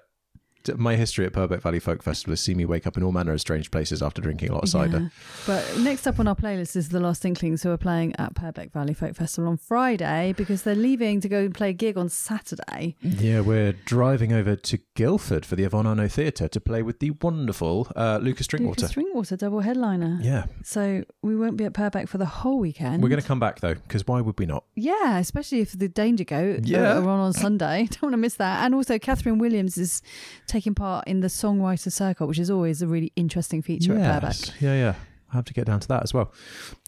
My 0.76 0.96
history 0.96 1.24
at 1.26 1.32
Purbeck 1.32 1.60
Valley 1.62 1.80
Folk 1.80 2.02
Festival 2.02 2.32
has 2.32 2.40
seen 2.40 2.56
me 2.56 2.64
wake 2.64 2.86
up 2.86 2.96
in 2.96 3.02
all 3.02 3.12
manner 3.12 3.32
of 3.32 3.40
strange 3.40 3.70
places 3.70 4.02
after 4.02 4.20
drinking 4.20 4.50
a 4.50 4.54
lot 4.54 4.62
of 4.64 4.68
cider. 4.68 4.98
Yeah. 5.00 5.08
But 5.46 5.78
next 5.78 6.06
up 6.06 6.18
on 6.20 6.28
our 6.28 6.34
playlist 6.36 6.76
is 6.76 6.90
the 6.90 7.00
Lost 7.00 7.24
Inklings, 7.24 7.62
who 7.62 7.70
are 7.70 7.76
playing 7.78 8.14
at 8.16 8.34
Purbeck 8.34 8.72
Valley 8.72 8.92
Folk 8.94 9.14
Festival 9.14 9.48
on 9.50 9.56
Friday 9.56 10.34
because 10.36 10.62
they're 10.62 10.74
leaving 10.74 11.20
to 11.22 11.28
go 11.28 11.38
and 11.40 11.54
play 11.54 11.70
a 11.70 11.72
gig 11.72 11.96
on 11.96 12.08
Saturday. 12.08 12.96
Yeah, 13.00 13.40
we're 13.40 13.72
driving 13.72 14.32
over 14.32 14.56
to 14.56 14.78
Guildford 14.94 15.46
for 15.46 15.56
the 15.56 15.66
Arnaud 15.70 16.08
Theatre 16.08 16.48
to 16.48 16.60
play 16.60 16.82
with 16.82 16.98
the 16.98 17.12
wonderful 17.22 17.90
uh, 17.96 18.18
Lukas 18.20 18.46
Drinkwater. 18.46 18.82
Lukas 18.82 18.92
Drinkwater, 18.94 19.36
double 19.36 19.60
headliner. 19.60 20.18
yeah, 20.20 20.44
So 20.64 21.04
we 21.22 21.36
won't 21.36 21.56
be 21.56 21.64
at 21.64 21.72
Purbeck 21.72 22.08
for 22.08 22.18
the 22.18 22.26
whole 22.26 22.58
weekend. 22.58 23.02
we're 23.02 23.08
going 23.08 23.20
to 23.22 23.26
come 23.26 23.40
back 23.40 23.60
though, 23.60 23.74
because 23.74 24.06
why 24.06 24.20
would 24.20 24.38
we 24.38 24.46
not? 24.46 24.64
Yeah, 24.74 25.18
especially 25.18 25.60
if 25.60 25.72
the 25.78 25.88
Danger 25.88 26.24
Goat 26.24 26.66
Yeah. 26.66 26.98
are 26.98 27.08
on 27.08 27.20
on 27.20 27.32
Sunday. 27.32 27.86
Don't 27.90 28.02
want 28.02 28.12
to 28.12 28.16
miss 28.18 28.34
that. 28.34 28.64
And 28.64 28.74
also, 28.74 28.98
Kathryn 28.98 29.38
Williams 29.38 29.78
is 29.78 30.02
taking 30.50 30.74
part 30.74 31.06
in 31.06 31.20
the 31.20 31.28
Songwriter 31.28 31.90
Circle, 31.90 32.26
which 32.26 32.38
is 32.38 32.50
always 32.50 32.82
a 32.82 32.86
really 32.86 33.12
interesting 33.16 33.62
feature 33.62 33.96
at 33.96 34.22
Purbeck. 34.22 34.60
Yeah, 34.60 34.74
yeah. 34.74 34.94
I 35.32 35.36
have 35.36 35.44
to 35.46 35.54
get 35.54 35.66
down 35.66 35.80
to 35.80 35.88
that 35.88 36.02
as 36.02 36.12
well. 36.12 36.32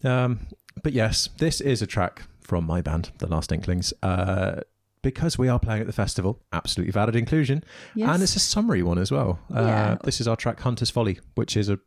Um, 0.05 0.41
but 0.83 0.93
yes, 0.93 1.29
this 1.39 1.61
is 1.61 1.81
a 1.81 1.87
track 1.87 2.23
from 2.41 2.65
my 2.67 2.83
band, 2.83 3.13
The 3.19 3.29
Last 3.29 3.53
Inklings. 3.53 3.95
Uh, 4.03 4.61
because 5.03 5.37
we 5.37 5.49
are 5.49 5.59
playing 5.59 5.81
at 5.81 5.87
the 5.87 5.93
festival, 5.93 6.41
absolutely 6.53 6.93
valid 6.93 7.17
inclusion. 7.17 7.65
Yes. 7.95 8.09
And 8.15 8.23
it's 8.23 8.37
a 8.37 8.41
summary 8.41 8.83
one 8.83 8.99
as 8.99 9.11
well. 9.11 9.41
Uh, 9.53 9.97
This 10.05 10.21
is 10.21 10.29
our 10.29 10.37
track 10.37 10.61
Hunter's 10.61 10.91
Folly, 10.91 11.19
which 11.35 11.57
is 11.57 11.69
a 11.69 11.79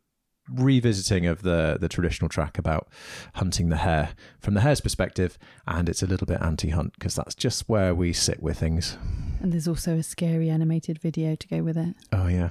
revisiting 0.50 1.26
of 1.26 1.42
the 1.42 1.78
the 1.80 1.90
traditional 1.90 2.30
track 2.30 2.58
about 2.58 2.88
hunting 3.36 3.70
the 3.70 3.78
hare 3.78 4.10
from 4.40 4.54
the 4.54 4.62
hare's 4.62 4.80
perspective 4.82 5.38
and 5.68 5.90
it's 5.90 6.04
a 6.04 6.08
little 6.08 6.28
bit 6.28 6.40
anti-hunt 6.42 6.94
because 6.94 7.16
that's 7.16 7.34
just 7.36 7.68
where 7.68 7.96
we 7.96 8.14
sit 8.14 8.42
with 8.44 8.60
things 8.60 8.98
and 9.42 9.52
there's 9.52 9.68
also 9.68 9.96
a 9.98 10.04
scary 10.04 10.50
animated 10.50 11.00
video 11.00 11.36
to 11.36 11.48
go 11.48 11.64
with 11.64 11.78
it. 11.78 11.96
oh 12.14 12.28
yeah 12.28 12.50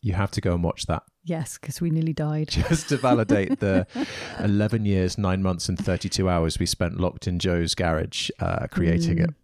you 0.00 0.12
have 0.14 0.30
to 0.32 0.40
go 0.40 0.52
and 0.54 0.62
watch 0.64 0.86
that 0.86 1.02
Yes, 1.24 1.56
because 1.56 1.80
we 1.80 1.90
nearly 1.90 2.12
died. 2.12 2.48
just 2.68 2.88
to 2.88 2.96
validate 2.96 3.60
the 3.60 3.86
11 4.40 4.84
years 4.84 5.16
9 5.16 5.40
months 5.42 5.68
and 5.68 5.78
32 5.78 6.28
hours 6.28 6.58
we 6.58 6.66
spent 6.66 6.98
locked 6.98 7.28
in 7.28 7.38
joe's 7.38 7.74
garage 7.76 8.28
uh, 8.40 8.66
creating 8.70 9.18
it 9.18 9.30
Mm. 9.30 9.34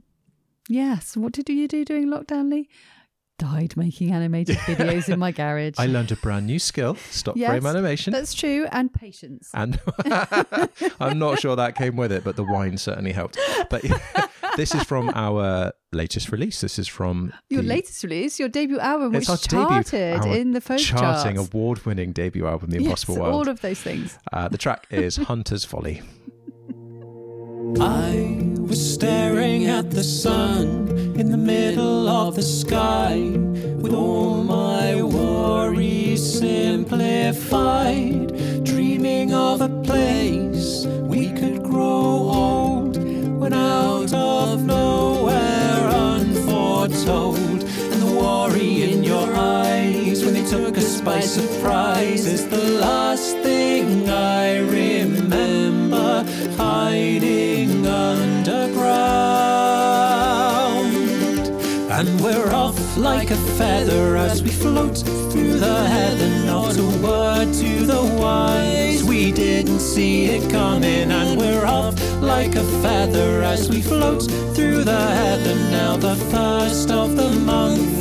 Yes. 0.70 1.16
What 1.16 1.32
did 1.32 1.48
you 1.48 1.66
do 1.66 1.82
during 1.82 2.08
lockdown, 2.08 2.50
Lee? 2.50 2.68
Died 3.38 3.76
making 3.76 4.10
animated 4.10 4.56
videos 4.56 5.08
in 5.08 5.18
my 5.20 5.30
garage. 5.30 5.74
i 5.78 5.86
learned 5.86 6.10
a 6.10 6.16
brand 6.16 6.46
new 6.46 6.58
skill 6.58 6.96
stop 7.10 7.36
Yes, 7.36 7.50
frame 7.50 7.66
animation 7.66 8.12
That's 8.12 8.34
true. 8.34 8.66
And 8.72 8.92
patience. 8.92 9.48
and 9.54 9.78
I'm 11.00 11.20
not 11.20 11.38
sure 11.38 11.54
that 11.54 11.76
came 11.76 11.94
with 11.96 12.10
it, 12.10 12.24
but 12.24 12.34
the 12.34 12.42
wine 12.42 12.76
certainly 12.78 13.12
helped. 13.12 13.38
But 13.70 13.84
this 14.56 14.74
is 14.74 14.82
from 14.82 15.10
our 15.14 15.72
latest 15.92 16.32
release. 16.32 16.60
This 16.60 16.80
is 16.80 16.88
from 16.88 17.32
Your 17.48 17.62
the 17.62 17.68
latest 17.68 18.02
release, 18.02 18.40
your 18.40 18.48
debut 18.48 18.80
album, 18.80 19.12
which 19.12 19.28
our 19.28 19.36
debut- 19.36 19.58
charted 19.66 20.18
our 20.20 20.36
in 20.36 20.50
the 20.50 20.60
folk 20.60 20.78
charting 20.80 21.36
charts. 21.36 21.54
award-winning 21.54 22.12
debut 22.12 22.44
album, 22.46 22.70
The 22.70 22.78
yes, 22.78 22.86
Impossible 22.86 23.16
World. 23.18 23.34
all 23.34 23.48
of 23.48 23.60
those 23.60 23.80
things. 23.80 24.18
uh, 24.32 24.48
the 24.48 24.58
track 24.58 24.88
is 24.90 25.14
Hunter's 25.16 25.64
Folly. 25.64 26.02
I 27.80 28.56
was 28.68 28.94
staring 28.94 29.64
at 29.66 29.90
the 29.90 30.04
sun 30.04 30.88
in 31.16 31.30
the 31.30 31.38
middle 31.38 32.06
of 32.06 32.34
the 32.34 32.42
sky 32.42 33.16
with 33.80 33.94
all 33.94 34.42
my 34.42 35.02
worries 35.02 36.38
simplified, 36.38 38.26
dreaming 38.64 39.32
of 39.32 39.62
a 39.62 39.70
place 39.84 40.84
we 40.84 41.30
could 41.32 41.62
grow 41.62 42.28
old 42.42 42.98
when 43.40 43.54
out 43.54 44.12
of 44.12 44.62
nowhere 44.66 45.88
unforetold. 46.10 47.38
And 47.38 48.02
the 48.02 48.14
worry 48.20 48.82
in 48.92 49.02
your 49.02 49.34
eyes 49.34 50.22
when 50.26 50.34
they 50.34 50.44
took 50.44 50.76
us 50.76 51.00
by 51.00 51.20
surprise 51.20 52.26
is 52.26 52.46
the 52.48 52.64
last 52.80 53.34
thing 53.38 54.10
I 54.10 54.58
remember 54.58 56.26
hiding 56.58 57.86
underground. 58.48 58.98
And 61.90 62.20
we're 62.20 62.52
off 62.52 62.96
like 62.96 63.30
a 63.30 63.36
feather 63.56 64.16
as 64.16 64.42
we 64.42 64.50
float 64.50 64.98
through 65.30 65.58
the 65.58 65.84
heather. 65.86 66.28
Not 66.46 66.76
a 66.78 66.86
word 67.02 67.52
to 67.54 67.86
the 67.86 68.16
wise, 68.20 69.02
we 69.04 69.32
didn't 69.32 69.80
see 69.80 70.26
it 70.26 70.50
coming. 70.50 71.10
And 71.10 71.38
we're 71.38 71.66
off 71.66 71.94
like 72.20 72.54
a 72.54 72.64
feather 72.82 73.42
as 73.42 73.68
we 73.68 73.82
float 73.82 74.22
through 74.54 74.84
the 74.84 75.06
heather. 75.20 75.54
Now 75.70 75.96
the 75.96 76.16
first 76.30 76.90
of 76.90 77.16
the 77.16 77.30
month 77.30 77.97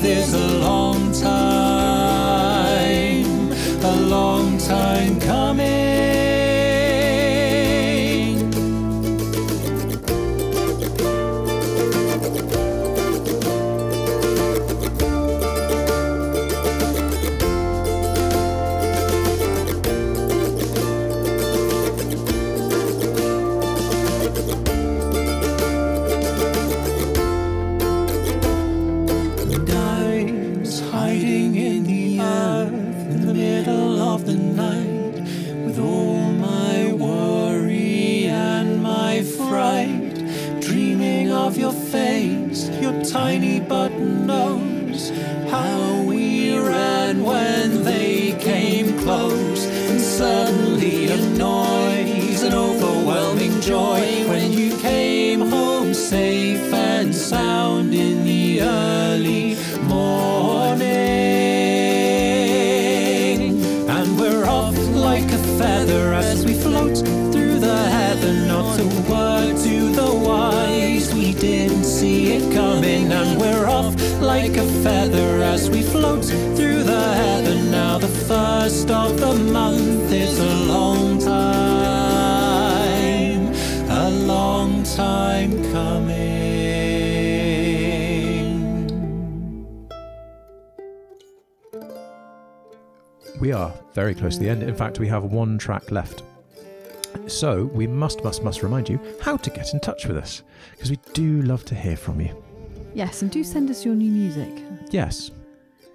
close 94.28 94.38
to 94.38 94.44
the 94.44 94.50
end. 94.50 94.62
In 94.62 94.76
fact, 94.76 95.00
we 95.00 95.08
have 95.08 95.24
one 95.24 95.58
track 95.58 95.90
left. 95.90 96.24
So 97.28 97.64
we 97.74 97.88
must, 97.88 98.26
must, 98.26 98.44
must 98.44 98.62
remind 98.62 98.90
you 98.90 99.00
how 99.22 99.38
to 99.38 99.50
get 99.50 99.74
in 99.74 99.80
touch 99.80 100.06
with 100.06 100.18
us 100.18 100.44
because 100.72 100.90
we 100.90 101.00
do 101.14 101.42
love 101.44 101.64
to 101.64 101.76
hear 101.76 101.96
from 101.96 102.20
you. 102.20 102.36
Yes, 102.94 103.22
and 103.22 103.32
do 103.32 103.42
send 103.42 103.70
us 103.70 103.86
your 103.86 103.96
new 103.96 104.12
music. 104.12 104.52
Yes. 104.90 105.32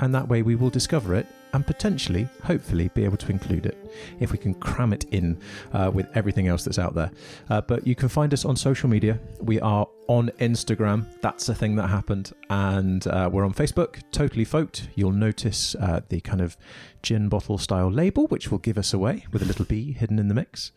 And 0.03 0.13
that 0.17 0.29
way 0.29 0.43
we 0.43 0.57
will 0.57 0.69
discover 0.69 1.15
it 1.15 1.29
and 1.53 1.65
potentially, 1.65 2.29
hopefully, 2.43 2.91
be 2.93 3.05
able 3.05 3.19
to 3.19 3.31
include 3.31 3.67
it 3.67 3.79
if 4.19 4.33
we 4.33 4.39
can 4.39 4.53
cram 4.55 4.93
it 4.93 5.05
in 5.13 5.39
uh, 5.73 5.93
with 5.95 6.09
everything 6.17 6.49
else 6.49 6.65
that's 6.65 6.79
out 6.81 6.95
there. 6.95 7.13
Uh, 7.49 7.61
but 7.61 7.87
you 7.87 7.95
can 7.95 8.09
find 8.09 8.35
us 8.35 8.45
on 8.45 8.57
social 8.57 8.89
media. 8.89 9.21
We 9.41 9.61
are 9.61 9.87
on 10.09 10.31
Instagram. 10.41 11.07
That's 11.21 11.49
a 11.49 11.55
thing 11.55 11.77
that 11.77 11.87
happened. 11.87 12.33
And 12.51 13.07
uh, 13.07 13.31
we're 13.33 13.45
on 13.45 13.55
Facebook, 13.55 14.03
Totally 14.11 14.45
Folked. 14.45 14.89
You'll 14.97 15.13
notice 15.13 15.77
uh, 15.77 16.01
the 16.09 16.21
kind 16.21 16.41
of 16.41 16.57
gin 17.05 17.29
bottle 17.29 17.57
style 17.57 17.89
label, 17.89 18.27
which 18.27 18.51
will 18.51 18.59
give 18.59 18.79
us 18.79 18.93
away 18.93 19.27
with 19.31 19.41
a 19.41 19.45
little 19.45 19.67
B 19.67 19.93
hidden 19.93 20.19
in 20.19 20.27
the 20.27 20.35
mix. 20.35 20.73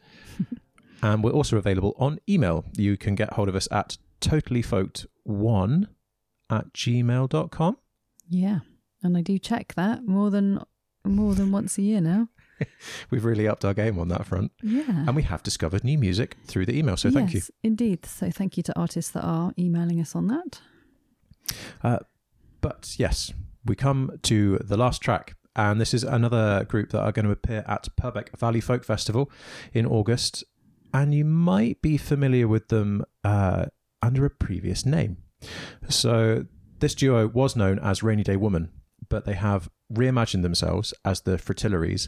and 1.02 1.24
we're 1.24 1.32
also 1.32 1.58
available 1.58 1.96
on 1.98 2.20
email. 2.30 2.64
You 2.78 2.96
can 2.96 3.16
get 3.16 3.34
hold 3.34 3.50
of 3.50 3.56
us 3.56 3.68
at 3.72 3.98
totallyfolked1 4.22 5.88
at 6.52 6.74
gmail.com. 6.74 7.78
Yeah. 8.30 8.60
And 9.06 9.18
I 9.18 9.22
do 9.22 9.38
check 9.38 9.74
that 9.76 10.06
more 10.06 10.30
than 10.30 10.60
more 11.06 11.36
than 11.36 11.52
once 11.52 11.78
a 11.78 11.82
year 11.82 12.02
now. 12.02 12.30
We've 13.12 13.26
really 13.26 13.48
upped 13.48 13.66
our 13.66 13.74
game 13.74 14.00
on 14.00 14.08
that 14.10 14.26
front. 14.26 14.52
Yeah. 14.64 14.84
And 14.88 15.16
we 15.16 15.24
have 15.24 15.44
discovered 15.44 15.84
new 15.84 15.98
music 15.98 16.38
through 16.46 16.66
the 16.66 16.78
email. 16.78 16.98
So 16.98 17.12
thank 17.12 17.34
you. 17.34 17.40
Yes, 17.40 17.52
Indeed. 17.64 18.06
So 18.06 18.32
thank 18.32 18.58
you 18.58 18.64
to 18.64 18.80
artists 18.80 19.12
that 19.12 19.24
are 19.24 19.52
emailing 19.60 20.00
us 20.00 20.16
on 20.16 20.28
that. 20.28 20.62
Uh, 21.84 22.00
but 22.62 22.96
yes, 22.98 23.34
we 23.66 23.76
come 23.76 24.20
to 24.24 24.58
the 24.60 24.78
last 24.78 25.02
track. 25.02 25.36
And 25.56 25.80
this 25.80 25.94
is 25.94 26.04
another 26.04 26.66
group 26.66 26.90
that 26.92 27.02
are 27.02 27.12
going 27.12 27.26
to 27.26 27.32
appear 27.32 27.64
at 27.68 27.88
Purbeck 27.96 28.38
Valley 28.38 28.60
Folk 28.62 28.84
Festival 28.84 29.32
in 29.74 29.86
August. 29.86 30.44
And 30.94 31.14
you 31.14 31.26
might 31.26 31.82
be 31.82 31.98
familiar 31.98 32.48
with 32.48 32.70
them 32.70 33.06
uh, 33.24 33.68
under 34.02 34.26
a 34.26 34.30
previous 34.30 34.86
name. 34.86 35.18
So 35.90 36.46
this 36.80 36.96
duo 36.96 37.28
was 37.28 37.56
known 37.56 37.80
as 37.80 38.04
Rainy 38.04 38.24
Day 38.24 38.36
Woman, 38.36 38.70
but 39.10 39.26
they 39.26 39.34
have 39.34 39.70
reimagined 39.94 40.42
themselves 40.42 40.94
as 41.04 41.22
the 41.22 41.38
Fritillaries. 41.38 42.08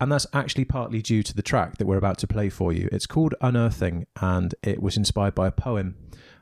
And 0.00 0.10
that's 0.10 0.26
actually 0.32 0.64
partly 0.64 1.02
due 1.02 1.22
to 1.22 1.34
the 1.34 1.42
track 1.42 1.76
that 1.76 1.86
we're 1.86 1.98
about 1.98 2.18
to 2.18 2.26
play 2.26 2.48
for 2.48 2.72
you. 2.72 2.88
It's 2.90 3.06
called 3.06 3.34
Unearthing, 3.42 4.06
and 4.20 4.54
it 4.62 4.82
was 4.82 4.96
inspired 4.96 5.34
by 5.34 5.46
a 5.48 5.52
poem 5.52 5.96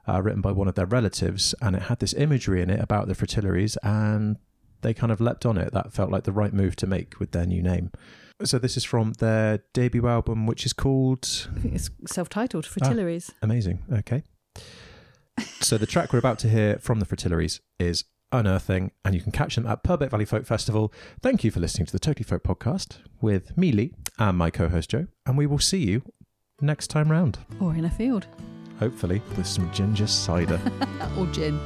uh, 0.08 0.22
written 0.22 0.40
by 0.40 0.52
one 0.52 0.68
of 0.68 0.74
their 0.74 0.86
relatives, 0.86 1.54
and 1.60 1.74
it 1.74 1.82
had 1.82 1.98
this 1.98 2.14
imagery 2.14 2.62
in 2.62 2.70
it 2.70 2.80
about 2.80 3.08
the 3.08 3.14
Fritillaries, 3.14 3.76
and 3.82 4.36
they 4.82 4.94
kind 4.94 5.10
of 5.10 5.20
leapt 5.20 5.44
on 5.44 5.58
it. 5.58 5.72
That 5.72 5.92
felt 5.92 6.10
like 6.10 6.22
the 6.22 6.32
right 6.32 6.52
move 6.52 6.76
to 6.76 6.86
make 6.86 7.18
with 7.18 7.32
their 7.32 7.46
new 7.46 7.62
name. 7.62 7.90
So 8.44 8.58
this 8.58 8.76
is 8.76 8.84
from 8.84 9.14
their 9.14 9.64
debut 9.72 10.06
album, 10.06 10.46
which 10.46 10.64
is 10.64 10.72
called 10.72 11.48
I 11.56 11.60
think 11.60 11.74
it's 11.74 11.90
self-titled 12.06 12.64
Fritillaries. 12.64 13.32
Amazing. 13.42 13.82
Okay. 13.92 14.22
so 15.60 15.76
the 15.76 15.86
track 15.86 16.12
we're 16.12 16.20
about 16.20 16.38
to 16.40 16.48
hear 16.48 16.78
from 16.78 17.00
the 17.00 17.06
Fritillaries 17.06 17.58
is 17.80 18.04
Unearthing, 18.30 18.92
and 19.04 19.14
you 19.14 19.20
can 19.20 19.32
catch 19.32 19.54
them 19.56 19.66
at 19.66 19.82
Purbeck 19.82 20.10
Valley 20.10 20.24
Folk 20.26 20.44
Festival. 20.44 20.92
Thank 21.22 21.44
you 21.44 21.50
for 21.50 21.60
listening 21.60 21.86
to 21.86 21.92
the 21.92 21.98
Totally 21.98 22.24
Folked 22.24 22.42
podcast 22.42 22.98
with 23.20 23.56
me, 23.56 23.72
Lee, 23.72 23.94
and 24.18 24.36
my 24.36 24.50
co-host 24.50 24.90
Joe, 24.90 25.06
and 25.24 25.38
we 25.38 25.46
will 25.46 25.58
see 25.58 25.78
you 25.78 26.02
next 26.60 26.88
time 26.88 27.10
round. 27.10 27.38
Or 27.60 27.74
in 27.74 27.84
a 27.86 27.90
field. 27.90 28.26
Hopefully 28.78 29.22
with 29.36 29.46
some 29.46 29.72
ginger 29.72 30.06
cider. 30.06 30.60
Or 31.18 31.26
gin. 31.26 31.58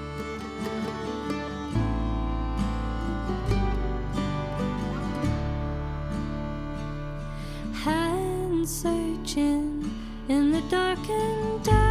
hand 7.73 8.69
searching 8.69 9.91
in 10.29 10.53
the 10.53 10.61
darkened 10.71 11.65
dirt. 11.65 11.82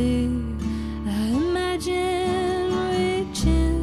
See. 0.00 0.28
I 1.06 1.22
imagine 1.44 2.68
reaching 2.92 3.82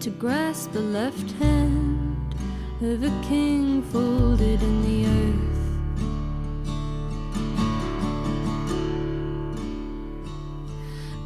to 0.00 0.10
grasp 0.10 0.72
the 0.72 0.86
left 0.98 1.30
hand 1.42 2.34
of 2.82 2.98
a 3.10 3.12
king 3.28 3.82
folded 3.92 4.60
in 4.68 4.76
the 4.86 4.98
earth. 5.18 5.64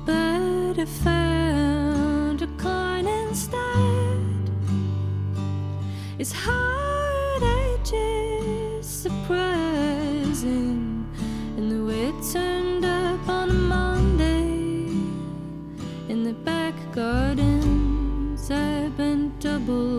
But 0.07 0.75
I 0.85 0.87
found 1.07 2.39
a 2.43 2.51
coin 2.67 3.07
instead. 3.07 4.21
Its 6.19 6.33
hard 6.33 7.43
edges 7.43 8.87
surprising, 9.05 9.70
in 16.11 16.25
the 16.25 16.33
back 16.33 16.75
gardens. 16.91 18.51
I 18.51 18.89
bent 18.97 19.39
double 19.39 19.90